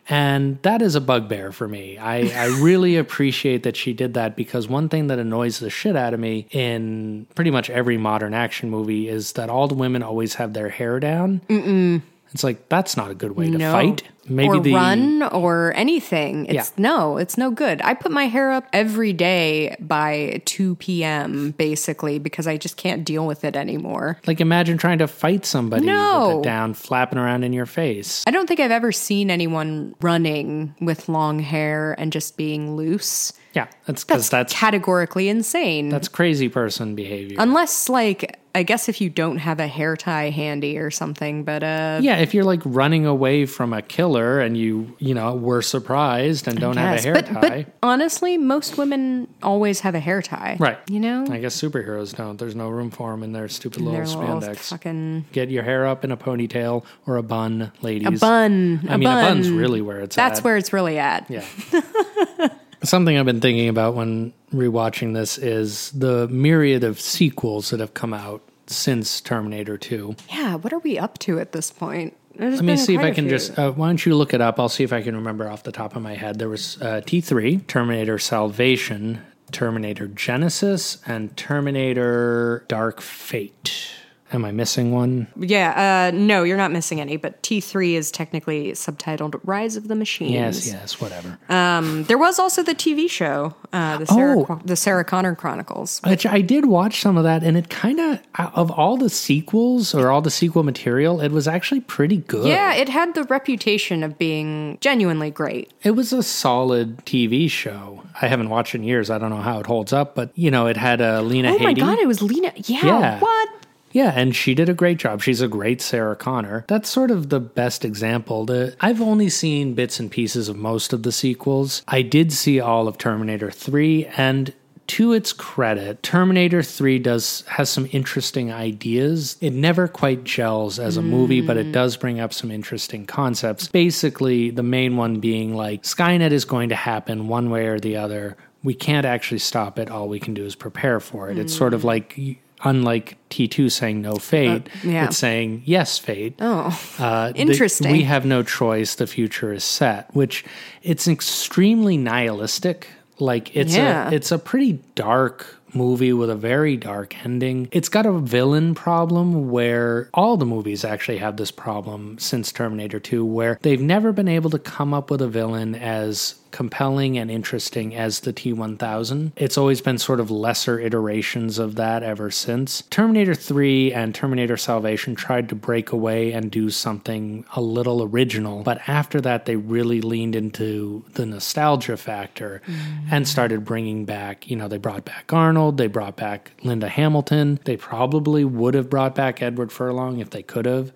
[0.10, 1.98] And that is a bugbear for me.
[1.98, 5.96] I, I really appreciate that she did that because one thing that annoys the shit
[5.96, 10.04] out of me in pretty much every modern action movie is that all the women
[10.04, 11.42] always have their hair down.
[11.50, 12.02] Mm-mm.
[12.34, 13.72] It's like, that's not a good way to no.
[13.72, 14.04] fight.
[14.30, 14.74] Maybe or the.
[14.74, 16.46] run or anything.
[16.46, 16.64] It's Yeah.
[16.78, 17.82] no, it's no good.
[17.82, 21.52] I put my hair up every day by 2 p.m.
[21.58, 24.20] basically because I just can't deal with it anymore.
[24.28, 26.28] Like, imagine trying to fight somebody No.
[26.28, 28.24] with it down, flapping around in your face.
[28.28, 33.34] I don't think I've ever seen anyone running with long hair and just being loose.
[33.54, 35.90] Yeah, that's because That's, that's categorically insane.
[35.90, 37.36] that's crazy person behavior.
[37.40, 41.64] Unless, like, I guess if you don't have a hair tie handy or something, but
[41.64, 45.62] uh, yeah, if you're like running away from a killer and you, you know, were
[45.62, 47.40] surprised and don't have a hair but, tie.
[47.42, 50.78] but honestly, most women always have a hair tie, Right.
[50.90, 52.38] You know, I guess superheroes don't.
[52.38, 54.58] There's no room for them in their stupid little spandex.
[54.70, 58.08] fucking Get your hair up in a ponytail or a bun, ladies.
[58.08, 58.82] a bun.
[58.90, 59.26] I a mean, bun.
[59.26, 60.28] a bun's really where it's at.
[60.30, 60.44] That's at.
[60.46, 61.30] where it's really at.
[61.30, 61.46] Yeah.
[62.84, 67.94] Something I've been thinking about when rewatching this is the myriad of sequels that have
[67.94, 70.16] come out since Terminator 2.
[70.30, 72.16] Yeah, what are we up to at this point?
[72.38, 73.58] Let me see if I can just.
[73.60, 74.60] Uh, why don't you look it up?
[74.60, 76.40] I'll see if I can remember off the top of my head.
[76.40, 79.22] There was uh, T3, Terminator Salvation,
[79.52, 83.92] Terminator Genisys, and Terminator Dark Fate.
[84.34, 85.28] Am I missing one?
[85.38, 89.96] Yeah, uh, no, you're not missing any, but T3 is technically subtitled Rise of the
[89.96, 90.32] Machines.
[90.32, 91.38] Yes, yes, whatever.
[91.50, 94.60] Um, There was also the TV show, uh, the, Sarah, Oh.
[94.64, 96.00] the Sarah Connor Chronicles.
[96.06, 98.20] Which I did watch some of that, and it kind of,
[98.56, 102.48] of all the sequels or all the sequel material, it was actually pretty good.
[102.48, 105.72] Yeah, it had the reputation of being genuinely great.
[105.84, 108.04] It was a solid TV show.
[108.22, 109.10] I haven't watched in years.
[109.10, 111.58] I don't know how it holds up, but you know, it had uh, Lena Oh
[111.58, 111.64] Headey.
[111.64, 112.52] my god, it was Lena.
[112.56, 113.20] Yeah, Yeah.
[113.20, 113.50] what?
[113.92, 115.22] Yeah, and she did a great job.
[115.22, 116.66] She's a great Sarah Connor.
[116.68, 118.46] That's sort of the best example.
[118.46, 121.84] The, I've only seen bits and pieces of most of the sequels.
[121.88, 124.54] I did see all of Terminator 3 and
[124.92, 129.38] to its credit, Terminator 3 does has some interesting ideas.
[129.40, 131.72] It never quite gels as a movie, but it mm.
[131.72, 133.70] does bring up some interesting concepts.
[133.70, 137.96] Basically, the main one being like Skynet is going to happen one way or the
[137.96, 138.36] other.
[138.64, 139.90] We can't actually stop it.
[139.90, 141.38] All we can do is prepare for it.
[141.38, 141.86] It's sort of mm.
[141.86, 142.20] like
[142.64, 145.06] unlike T2 saying no fate, yeah.
[145.06, 146.36] it's saying yes fate.
[146.40, 147.92] Oh, Uh, the- Interesting.
[147.92, 148.96] we have no choice.
[148.96, 150.44] The future is set, which
[150.84, 152.88] it's extremely nihilistic.
[153.20, 154.10] Like it's Yeah.
[154.10, 157.70] a it's a pretty dark movie with a very dark ending.
[157.72, 163.00] It's got a villain problem where all the movies actually have this problem since Terminator
[163.00, 167.32] 2 where they've never been able to come up with a villain as compelling and
[167.32, 169.32] interesting as the T1000.
[169.36, 172.84] It's always been sort of lesser iterations of that ever since.
[172.90, 178.64] Terminator 3 and Terminator Salvation tried to break away and do something a little original,
[178.64, 182.62] but after that, they really leaned into the nostalgia factor
[183.10, 187.60] and started bringing back, you know, they brought back Arnold, they brought back Linda Hamilton.
[187.66, 190.92] They probably would have brought back Edward Furlong if they could have.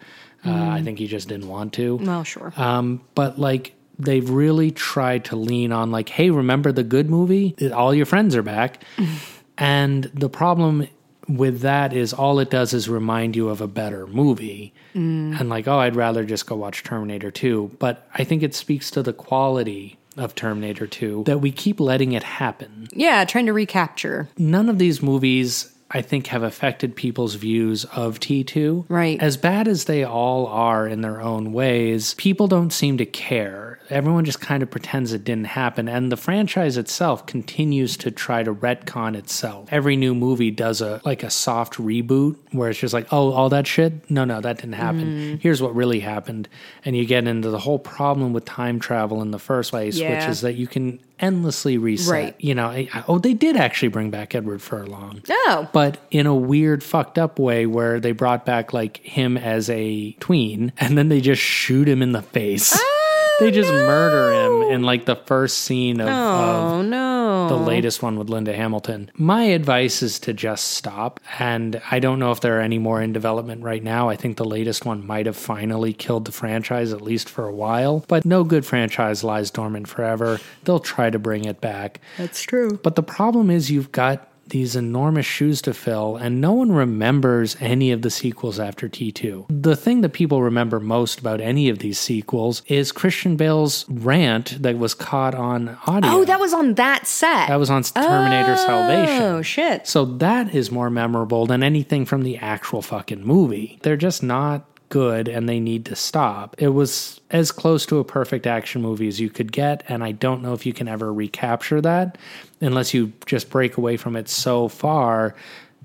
[0.46, 1.96] Uh, I think he just didn't want to.
[1.96, 2.54] Well, sure.
[2.56, 7.56] Um, but like they've really tried to lean on like, hey, remember the good movie?
[7.74, 8.84] All your friends are back.
[9.58, 10.88] and the problem
[11.28, 14.74] with that is all it does is remind you of a better movie.
[14.94, 15.40] Mm.
[15.40, 17.78] And like, oh, I'd rather just go watch Terminator 2.
[17.80, 22.14] But I think it speaks to the quality of Terminator 2 that we keep letting
[22.14, 22.88] it happen.
[22.94, 24.30] yeah, trying to recapture.
[24.38, 28.86] None of these movies I think have affected people's views of T2.
[28.90, 29.22] Right.
[29.22, 33.75] As bad as they all are in their own ways, people don't seem to care.
[33.90, 35.88] Everyone just kind of pretends it didn't happen.
[35.88, 39.70] And the franchise itself continues to try to retcon itself.
[39.72, 43.50] Every new movie does a like a soft reboot where it's just like, oh, all
[43.50, 44.10] that shit?
[44.10, 45.06] No, no, that didn't happen.
[45.38, 45.42] Mm.
[45.42, 46.48] Here's what really happened.
[46.84, 50.24] And you get into the whole problem with time travel in the first place, which
[50.30, 52.12] is that you can endlessly reset.
[52.12, 52.36] Right.
[52.40, 56.36] You know, I- oh, they did actually bring back Edward Furlong Oh, but in a
[56.36, 61.10] weird fucked up way where they brought back like him as a tween and then
[61.10, 62.95] they just shoot him in the face oh.
[63.40, 67.48] They just oh, murder him in like the first scene of, of oh no.
[67.50, 69.12] the latest one with linda hamilton.
[69.16, 73.02] My advice is to just stop and i don't know if there are any more
[73.02, 74.10] in development right now.
[74.10, 77.54] I think the latest one might have finally killed the franchise at least for a
[77.54, 80.40] while but no good franchise lies dormant forever.
[80.64, 82.02] They'll try to bring it back.
[82.18, 82.80] That's true.
[82.84, 87.56] but the problem is you've got these enormous shoes to fill, and no one remembers
[87.60, 89.46] any of the sequels after T2.
[89.50, 94.62] The thing that people remember most about any of these sequels is Christian Bale's rant
[94.62, 96.12] that was caught on audio.
[96.12, 97.48] Oh, that was on that set.
[97.48, 99.24] That was on Terminator Oh Salvation.
[99.24, 99.88] Oh, shit.
[99.88, 103.80] So that is more memorable than anything from the actual fucking movie.
[103.82, 106.56] They're just not good and they need to stop.
[106.58, 110.12] It was as close to a perfect action movie as you could get, and I
[110.12, 112.18] don't know if you can ever recapture that
[112.66, 115.36] unless you just break away from it so far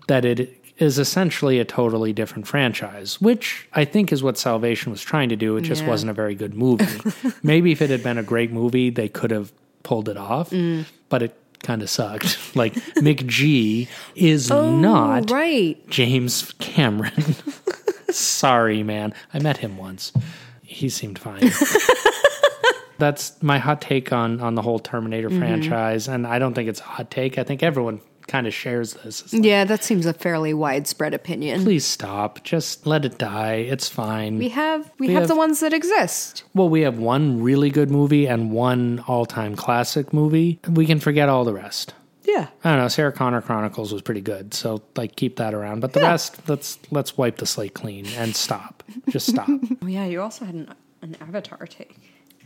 [0.09, 5.03] that it is essentially a totally different franchise, which I think is what Salvation was
[5.03, 5.57] trying to do.
[5.59, 5.89] It just Yeah.
[5.89, 6.87] wasn't a very good movie.
[7.43, 9.53] Maybe if it had been a great movie, they could have
[9.83, 10.87] pulled it off, Mm.
[11.11, 12.39] but it kind of sucked.
[12.57, 15.77] Like McG is not Oh, right.
[15.91, 17.35] James Cameron.
[18.11, 19.13] Sorry, man.
[19.35, 20.13] I met him once.
[20.63, 21.51] He seemed fine.
[23.01, 25.39] That's my hot take on on the whole Terminator Mm-hmm.
[25.41, 27.39] franchise, and I don't think it's a hot take.
[27.39, 29.33] I think everyone kind of shares this.
[29.33, 31.65] Like, Yeah, that seems a fairly widespread opinion.
[31.65, 32.45] Please stop.
[32.45, 33.55] Just let it die.
[33.55, 34.39] It's fine.
[34.39, 36.45] We have we, We have, have- the ones that exist.
[36.55, 40.61] well, we have one really good movie and one all time classic movie.
[40.69, 41.95] We can forget all the rest.
[42.23, 42.47] Yeah.
[42.63, 42.87] I don't know.
[42.89, 45.81] Sarah Connor Chronicles was pretty good, so like keep that around.
[45.81, 46.11] But the Yeah.
[46.11, 48.85] rest, let's let's wipe the slate clean and stop.
[49.09, 49.49] Just stop.
[49.83, 50.73] Oh yeah, you also had an
[51.03, 51.97] an Avatar take.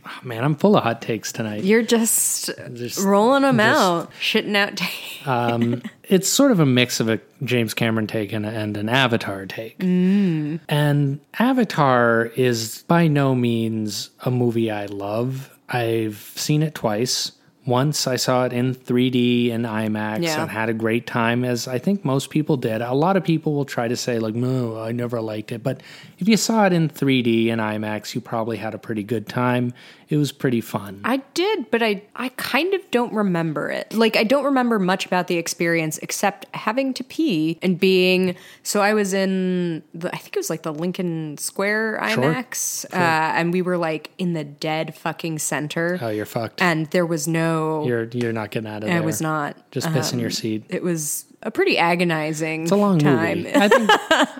[0.07, 1.63] Oh, man, I'm full of hot takes tonight.
[1.63, 4.93] You're just, Just- rolling them just- out, shitting out takes.
[5.27, 9.47] Um, it's sort of a mix of a James Cameron take and, and an Avatar
[9.47, 9.81] take.
[9.81, 15.49] And Avatar is by no means a movie I love.
[15.67, 17.31] I've seen it twice.
[17.65, 20.41] Once I saw it in 3D and IMAX Yeah.
[20.43, 22.81] and had a great time, as I think most people did.
[22.81, 25.63] A lot of people will try to say, like, no, I never liked it.
[25.63, 25.81] But
[26.19, 29.73] if you saw it in 3D and IMAX, you probably had a pretty good time.
[30.07, 31.01] It was pretty fun.
[31.03, 33.93] I did, but I I kind of don't remember it.
[33.93, 38.81] Like I don't remember much about the experience except having to pee and being so
[38.81, 43.51] I was in the I think it was like the Lincoln Square IMAX uh, and
[43.51, 46.61] we were like in the dead fucking center oh, you're fucked.
[46.61, 49.03] and there was no you're you're not getting out of I there.
[49.03, 50.65] was not Just piss in your seat.
[50.69, 53.43] it was a pretty agonizing It's a long time.
[53.43, 53.55] movie.
[53.55, 53.89] I think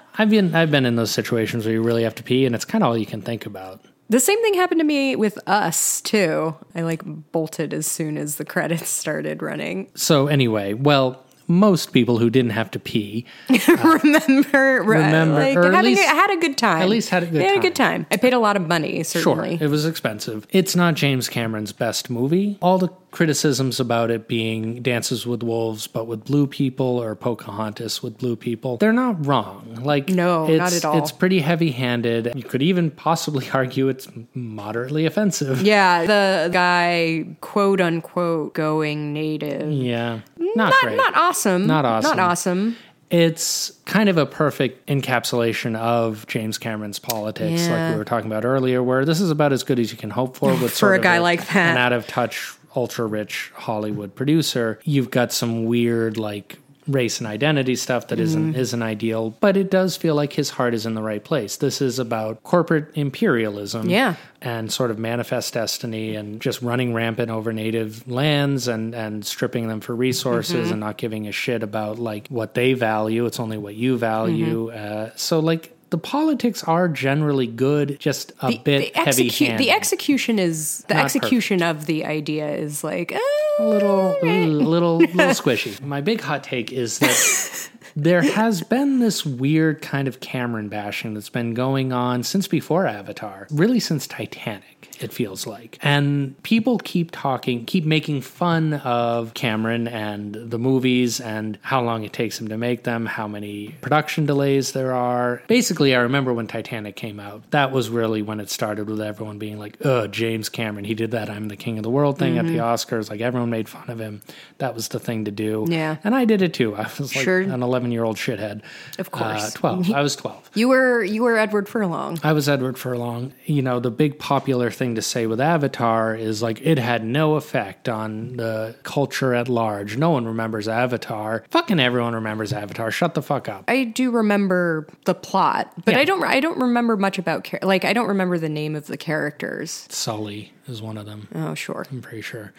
[0.20, 2.66] I've been I've been in those situations where you really have to pee, and it's
[2.66, 3.84] kind of all you can think about.
[4.10, 6.56] The same thing happened to me with Us too.
[6.76, 7.02] I like
[7.32, 9.90] bolted as soon as the credits started running.
[9.96, 15.66] So anyway, well, most people who didn't have to pee uh, remember, Remember, like, or
[15.68, 16.82] at having least- a, had a good time.
[16.82, 17.62] at least had a good They had a time.
[17.62, 18.06] good time.
[18.12, 19.58] I paid a lot of money, Sure, certainly.
[19.62, 20.48] it was expensive.
[20.52, 22.58] It's not James Cameron's best movie.
[22.62, 28.04] All the criticisms about it being Dances with Wolves, but with blue people, or Pocahontas
[28.04, 29.80] with blue people, they're not wrong.
[29.82, 30.98] Like, No, it's, not at all.
[30.98, 32.34] It's pretty heavy-handed.
[32.36, 35.62] You could even possibly argue it's moderately offensive.
[35.62, 39.72] Yeah, the guy, quote unquote, going native.
[39.72, 40.98] Yeah, not, Not, great.
[40.98, 41.66] not awesome.
[41.68, 42.18] Not awesome.
[42.18, 42.76] Not awesome.
[43.10, 48.44] it's kind of a perfect encapsulation of James Cameron's politics, like we were talking about
[48.44, 50.94] earlier, where this is about as good as you can hope for with For sort
[50.96, 51.72] a of guy like that.
[51.72, 56.58] an out of touch ultra rich Hollywood producer, you've got some weird like
[56.88, 58.52] race and identity stuff that Mm-hmm.
[58.52, 61.58] not isn't ideal, but it does feel like his heart is in the right place.
[61.58, 64.16] This is about corporate imperialism Yeah.
[64.40, 69.68] and sort of manifest destiny and just running rampant over native lands and and stripping
[69.68, 70.72] them for resources Mm-hmm.
[70.74, 73.26] and not giving a shit about like what they value.
[73.26, 74.70] It's only what you value.
[74.70, 75.08] Mm-hmm.
[75.08, 79.46] Uh, so like the politics are generally good, just a The, bit the, heavy execu-
[79.48, 79.60] handed.
[79.60, 83.20] the execution is the Not execution of the idea is like uh,
[83.60, 85.80] a little, a little, little squishy.
[85.82, 91.14] My big hot take is that there has been this weird kind of Cameron bashing
[91.14, 94.75] that's been going on since before Avatar, really since Titanic.
[95.00, 95.78] It feels like.
[95.82, 102.04] And people keep talking, keep making fun of Cameron and the movies and how long
[102.04, 105.42] it takes him to make them, how many production delays there are.
[105.48, 109.38] Basically, I remember when Titanic came out, that was really when it started with everyone
[109.38, 112.38] being like, oh, James Cameron, he did that I'm the king of the world thing
[112.38, 113.10] at the Oscars.
[113.10, 114.22] Like everyone made fun of him.
[114.60, 115.66] That was the thing to do.
[115.68, 115.98] Yeah.
[116.04, 116.76] And I did it too.
[116.76, 117.42] I was like Sure.
[117.42, 118.62] an 11 year old shithead.
[119.00, 119.56] Of course.
[119.56, 119.92] Uh, 12.
[119.92, 120.52] I was 12.
[120.56, 122.20] you were you were Edward Furlong.
[122.24, 123.34] I was Edward Furlong.
[123.46, 127.34] You know, the big popular thing to say with Avatar is like it had no
[127.34, 129.98] effect on the culture at large.
[129.98, 131.44] No one remembers Avatar.
[131.50, 132.92] Fucking everyone remembers Avatar.
[132.92, 133.64] Shut the fuck up.
[133.68, 136.02] I do remember the plot, but Yeah.
[136.02, 138.86] I don't I don't remember much about char- like I don't remember the name of
[138.86, 139.88] the characters.
[139.90, 141.28] Sully is one of them.
[141.34, 141.88] Oh, sure.
[141.92, 142.54] I'm pretty sure.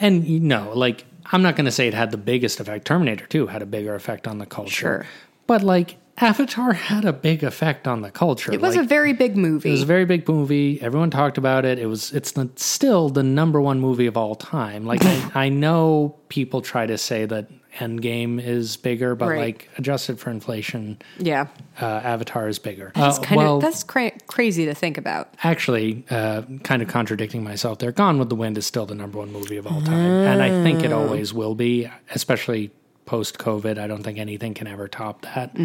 [0.00, 2.86] And you know, like I'm not going to say it had the biggest effect.
[2.86, 4.70] Terminator 2 had a bigger effect on the culture.
[4.70, 5.06] Sure.
[5.46, 8.52] But like Avatar had a big effect on the culture.
[8.52, 9.68] It was like, a very big movie.
[9.68, 10.80] It was a very big movie.
[10.82, 11.78] Everyone talked about it.
[11.78, 14.84] It was it's the, still the number one movie of all time.
[14.84, 17.48] Like I, I know people try to say that
[17.78, 19.40] Endgame is bigger, but Right.
[19.40, 21.46] like adjusted for inflation, yeah.
[21.80, 22.90] uh, Avatar is bigger.
[22.96, 25.32] That's Uh, kind well, of that's cra- crazy to think about.
[25.44, 27.92] actually, uh, kind of contradicting myself there.
[27.92, 30.50] Gone with the Wind is still the number one movie of all time, and I
[30.64, 32.72] think it always will be, especially
[33.06, 33.78] post COVID.
[33.78, 35.56] I don't think anything can ever top that.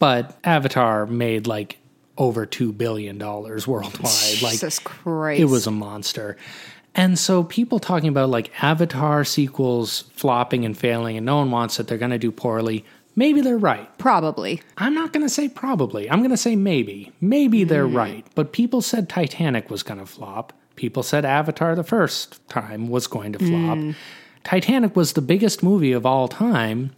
[0.00, 1.78] But Avatar made like
[2.18, 4.42] over two billion dollars worldwide.
[4.42, 5.40] Like Jesus Christ.
[5.40, 6.36] it was a monster.
[6.94, 11.78] And so people talking about like Avatar sequels flopping and failing and no one wants
[11.78, 12.84] it, they're going to do poorly.
[13.14, 13.88] Maybe they're right.
[13.98, 14.60] probably.
[14.76, 16.10] I'm not going to say probably.
[16.10, 17.12] I'm going to say maybe.
[17.20, 17.96] Maybe they're mm-hmm.
[17.96, 18.26] right.
[18.34, 20.52] But people said Titanic was going to flop.
[20.76, 23.78] People said Avatar the first time was going to flop.
[23.78, 23.94] Mm.
[24.44, 26.92] Titanic was the biggest movie of all time,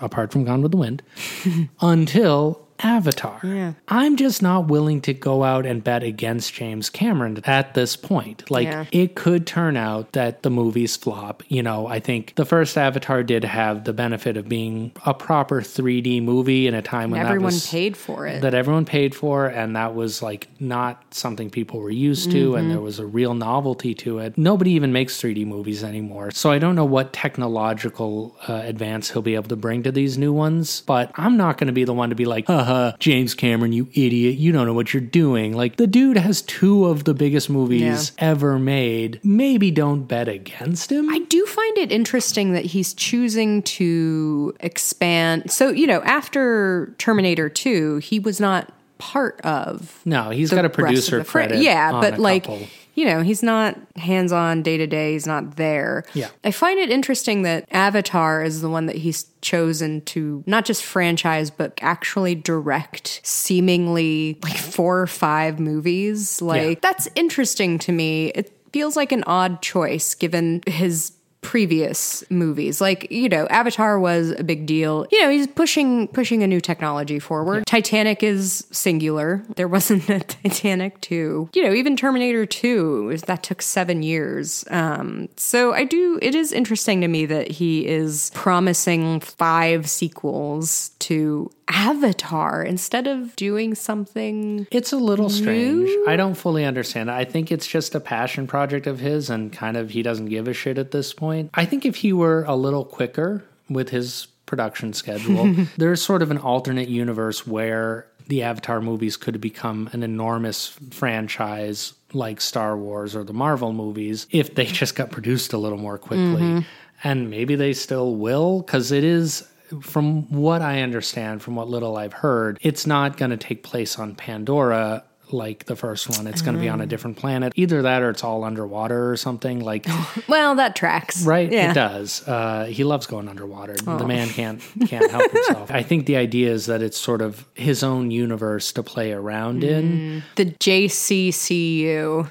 [0.00, 1.02] apart from Gone with the Wind,
[1.80, 3.40] until Avatar.
[3.42, 3.72] Yeah.
[3.88, 8.50] I'm just not willing to go out and bet against James Cameron at this point.
[8.50, 8.84] Like, Yeah.
[8.92, 11.42] it could turn out that the movies flop.
[11.48, 15.60] You know, I think the first Avatar did have the benefit of being a proper
[15.62, 18.42] 3D movie in a time when Everyone that was paid for it.
[18.42, 22.56] that everyone paid for and that was like not something people were used to Mm-hmm.
[22.58, 26.50] and there was a real novelty to it nobody even makes 3d movies anymore so
[26.50, 30.32] i don't know what technological uh, advance he'll be able to bring to these new
[30.32, 33.34] ones but i'm not going to be the one to be like haha Uh, james
[33.34, 34.36] cameron you idiot.
[34.36, 35.52] You don't know what you're doing.
[35.52, 39.20] Like the dude has two of the biggest movies ever made.
[39.22, 41.08] Maybe don't bet against him.
[41.08, 45.52] I do find it interesting that he's choosing to expand.
[45.52, 50.68] So, you know, after Terminator 2, he was not part of no he's got a
[50.68, 52.66] producer the fr- credit Yeah, but like, couple.
[52.94, 55.12] You know, he's not hands on day to day.
[55.12, 56.04] He's not there.
[56.14, 56.28] Yeah.
[56.44, 60.84] I find it interesting that Avatar is the one that he's chosen to not just
[60.84, 66.40] franchise, but actually direct seemingly like four or five movies.
[66.40, 68.28] Like, that's interesting to me.
[68.28, 71.12] It feels like an odd choice given his
[71.44, 72.80] previous movies.
[72.80, 75.06] Like you know avatar was a big deal.
[75.12, 77.66] You know he's pushing pushing a new technology forward.
[77.66, 79.44] Titanic is singular.
[79.56, 84.64] There wasn't a titanic 2 you know even terminator 2 is- that took seven years.
[84.70, 90.90] Um so i do it is interesting to me that he is promising five sequels
[91.00, 95.90] to avatar instead of doing something It's a little strange.
[96.06, 97.10] I don't fully understand.
[97.10, 100.48] I think it's just a passion project of his and kind of he doesn't give
[100.48, 101.50] a shit at this point.
[101.54, 106.30] I think if he were a little quicker with his production schedule, there's sort of
[106.30, 113.14] an alternate universe where the Avatar movies could become an enormous franchise like Star Wars
[113.14, 116.42] or the Marvel movies if they just got produced a little more quickly.
[116.42, 116.60] Mm-hmm.
[117.02, 119.46] And maybe they still will because it is
[119.80, 123.98] from what I understand, from what little I've heard, it's not going to take place
[123.98, 126.26] on Pandora like the first one.
[126.26, 127.52] It's going to be on a different planet.
[127.56, 129.60] Either that or it's all underwater or something.
[129.60, 129.86] Like,
[130.28, 131.50] well that tracks right?
[131.50, 132.26] yeah It does.
[132.26, 133.74] Uh, he loves going underwater.
[133.74, 135.70] The man can't can't help himself.
[135.70, 139.64] I think the idea is that it's sort of his own universe to play around
[139.64, 140.22] in.
[140.36, 142.30] the jccu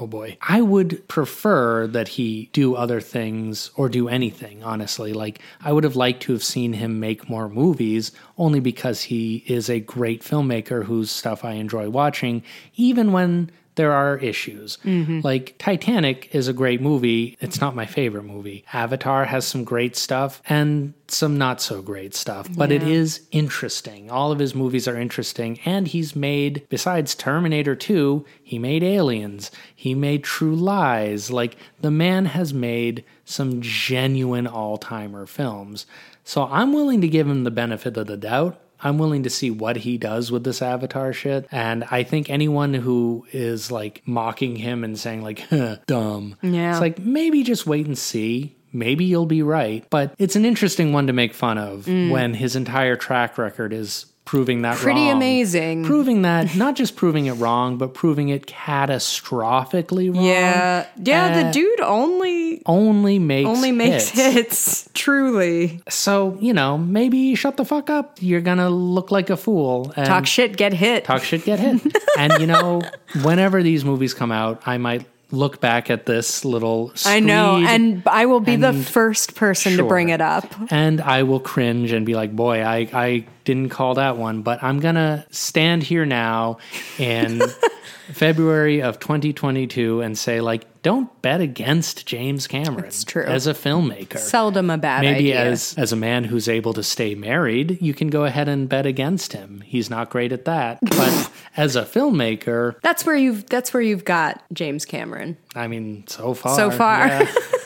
[0.00, 0.38] oh boy.
[0.40, 5.12] I would prefer that he do other things or do anything, honestly.
[5.12, 9.44] Like, I would have liked to have seen him make more movies only because he
[9.46, 12.42] is a great filmmaker whose stuff I enjoy watching,
[12.76, 14.76] even when there are issues.
[14.84, 15.20] Mm-hmm.
[15.24, 17.38] Like Titanic is a great movie.
[17.40, 18.62] It's not my favorite movie.
[18.74, 22.88] Avatar has some great stuff and some not so great stuff, but it Yeah.
[22.88, 24.10] is interesting.
[24.10, 25.58] All of his movies are interesting.
[25.64, 31.30] And he's made, besides Terminator 2, he made Aliens, he made True Lies.
[31.30, 35.86] Like the man has made some genuine all timer films.
[36.22, 38.60] So I'm willing to give him the benefit of the doubt.
[38.82, 41.46] I'm willing to see what he does with this avatar shit.
[41.50, 46.72] And I think anyone who is like mocking him and saying, like, huh, dumb, Yeah.
[46.72, 48.56] it's like maybe just wait and see.
[48.72, 49.84] Maybe you'll be right.
[49.90, 52.10] But it's an interesting one to make fun of mm.
[52.10, 54.76] when his entire track record is proving that.
[54.76, 55.16] Pretty wrong.
[55.16, 55.84] amazing.
[55.84, 60.24] Proving that, not just proving it wrong, but proving it catastrophically wrong.
[60.24, 60.86] Yeah.
[61.02, 64.34] Yeah, Uh, the dude only Only makes only makes hits.
[64.34, 64.88] hits.
[64.94, 65.82] Truly.
[65.88, 68.18] So, you know, maybe shut the fuck up.
[68.20, 69.92] You're going to look like a fool.
[69.96, 71.04] And Talk shit, get hit.
[71.04, 71.80] talk shit, get hit.
[72.16, 72.82] and, you know,
[73.22, 78.02] whenever these movies come out, I might look back at this little I know, and
[78.06, 80.46] I will be the first person to bring it up.
[80.70, 84.42] and I will cringe and be like, boy, I, I didn't call that one.
[84.42, 86.58] But I'm going to stand here now
[86.98, 87.40] in
[88.12, 92.86] February of 2022 and say, like, don't bet against James Cameron.
[92.86, 93.24] It's true.
[93.24, 94.18] As a filmmaker.
[94.18, 95.44] Seldom a bad Maybe idea.
[95.44, 98.86] as as a man who's able to stay married, you can go ahead and bet
[98.86, 99.62] against him.
[99.66, 100.78] He's not great at that.
[101.00, 105.36] But as a filmmaker, that's where you've that's where you've got James Cameron.
[105.54, 106.54] I mean, so far.
[106.56, 107.06] So far.
[107.06, 107.32] yeah.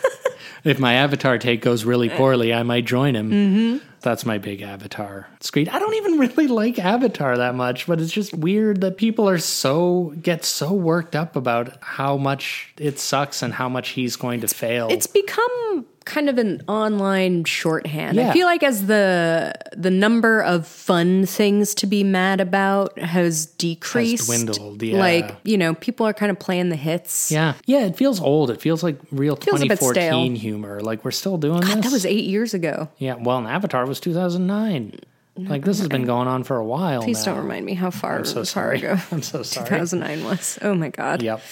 [0.65, 3.31] if my Avatar take goes really poorly, I might join him.
[3.31, 3.87] Mm-hmm.
[4.01, 5.69] That's my big Avatar screen.
[5.69, 9.39] I don't even really like Avatar that much, but it's just weird that people are
[9.39, 14.41] so get so worked up about how much it sucks and how much he's going
[14.41, 14.89] to fail.
[14.91, 18.21] It's become kind of an online shorthand.
[18.21, 23.47] I feel like as the the number of fun things to be mad about has
[23.47, 24.99] decreased, dwindled, yeah.
[24.99, 27.31] Like you know, people are kind of playing the hits.
[27.33, 27.87] yeah, yeah.
[27.87, 28.51] It feels old.
[28.51, 30.81] It feels like real Feels 2014 humor.
[30.81, 31.75] Like we're still doing this.
[31.75, 32.89] That was eight years ago.
[32.99, 33.15] yeah.
[33.15, 35.01] Well, and Avatar was 2009.
[35.37, 37.03] Like this has been going on for a while.
[37.03, 37.35] Please now.
[37.35, 38.79] don't remind me how far, I'm so far sorry.
[38.79, 39.67] ago I'm so sorry.
[39.69, 40.59] 2009 was.
[40.63, 41.23] Oh my god.
[41.23, 41.43] Yep.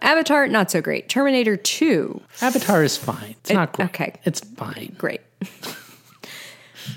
[0.00, 1.08] Avatar not so great.
[1.08, 3.34] Terminator 2 Avatar is fine.
[3.40, 3.88] It's not great.
[3.90, 4.14] okay.
[4.24, 4.94] It's fine.
[4.98, 5.20] great.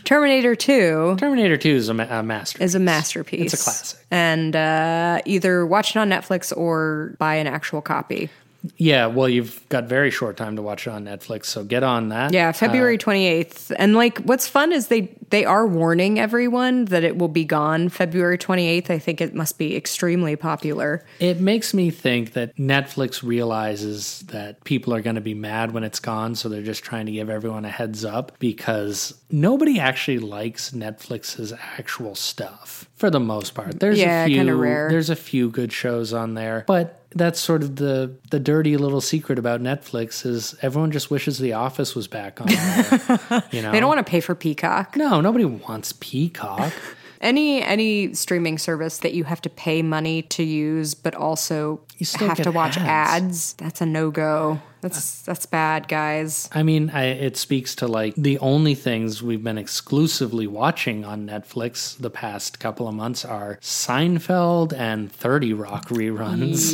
[0.06, 2.66] Terminator 2 Terminator 2 is a, ma- a masterpiece.
[2.66, 3.54] is a masterpiece.
[3.54, 4.00] It's a classic.
[4.10, 8.30] And uh, either watch it on Netflix or buy an actual copy.
[8.78, 12.10] Yeah, well, you've got very short time to watch it on Netflix, so get on
[12.10, 12.32] that.
[12.34, 13.72] Yeah, February Uh, 28th.
[13.78, 17.90] And like what's fun is they they are warning everyone that it will be gone
[17.90, 18.90] February 28th.
[18.90, 21.04] I think it must be extremely popular.
[21.20, 25.84] It makes me think that Netflix realizes that people are going to be mad when
[25.84, 30.20] it's gone, so they're just trying to give everyone a heads up because nobody actually
[30.20, 33.80] likes Netflix's actual stuff for the most part.
[33.80, 34.90] There's Yeah, a few rare.
[34.90, 39.02] there's a few good shows on there, but that's sort of the the dirty little
[39.02, 43.44] secret about Netflix is everyone just wishes The Office was back on there.
[43.52, 44.96] you know, They don't want to pay for Peacock.
[44.96, 46.74] No, nobody wants Peacock.
[47.20, 52.06] Any any streaming service that you have to pay money to use but also You
[52.06, 53.24] still have to watch ads.
[53.26, 54.60] ads, that's a no-go.
[54.82, 56.50] That's that's bad, guys.
[56.52, 61.28] I mean, I, it speaks to like the only things we've been exclusively watching on
[61.28, 66.72] Netflix the past couple of months are Seinfeld and 30 Rock reruns,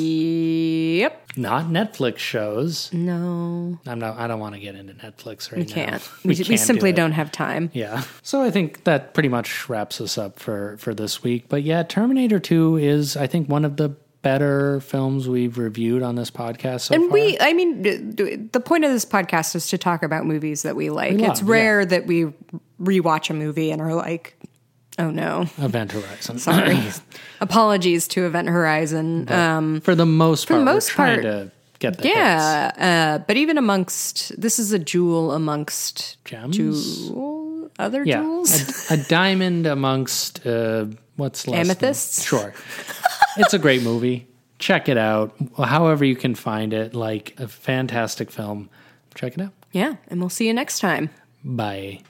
[1.00, 1.38] Yep.
[1.38, 2.92] not Netflix shows.
[2.94, 3.78] No.
[3.86, 5.74] I'm not, I don't want to get into Netflix right We now.
[5.74, 6.10] can't.
[6.24, 7.70] We, we, can't simply do don't have time.
[7.74, 8.04] Yeah.
[8.22, 11.46] So I think that pretty much wraps us up for, for this week.
[11.50, 16.16] But yeah, Terminator 2 is, I think, one of the better films we've reviewed on
[16.16, 17.14] this podcast so And far.
[17.14, 20.90] we, I mean, the point of this podcast is to talk about movies that we
[20.90, 21.16] like.
[21.18, 22.26] We it's love, rare that we
[22.82, 24.38] rewatch a movie and are like,
[25.00, 26.40] oh no, Event Horizon.
[26.40, 26.80] sorry.
[27.42, 29.32] Apologies to Event Horizon.
[29.32, 33.38] Um, For the most part, the we're most part, to get the yeah, uh, but
[33.38, 36.58] even amongst this is a jewel amongst Gems?
[36.58, 38.90] jewel, other Yeah, jewels.
[38.90, 40.86] a, a diamond amongst uh,
[41.18, 42.26] what's less than- Amethysts?
[42.26, 42.54] Sure,
[43.38, 44.28] it's a great movie.
[44.60, 46.96] Check it out, however you can find it.
[46.96, 48.70] Like a fantastic film.
[49.14, 49.54] Check it out.
[49.72, 51.10] yeah, and we'll see you next time.
[51.44, 52.02] Bye.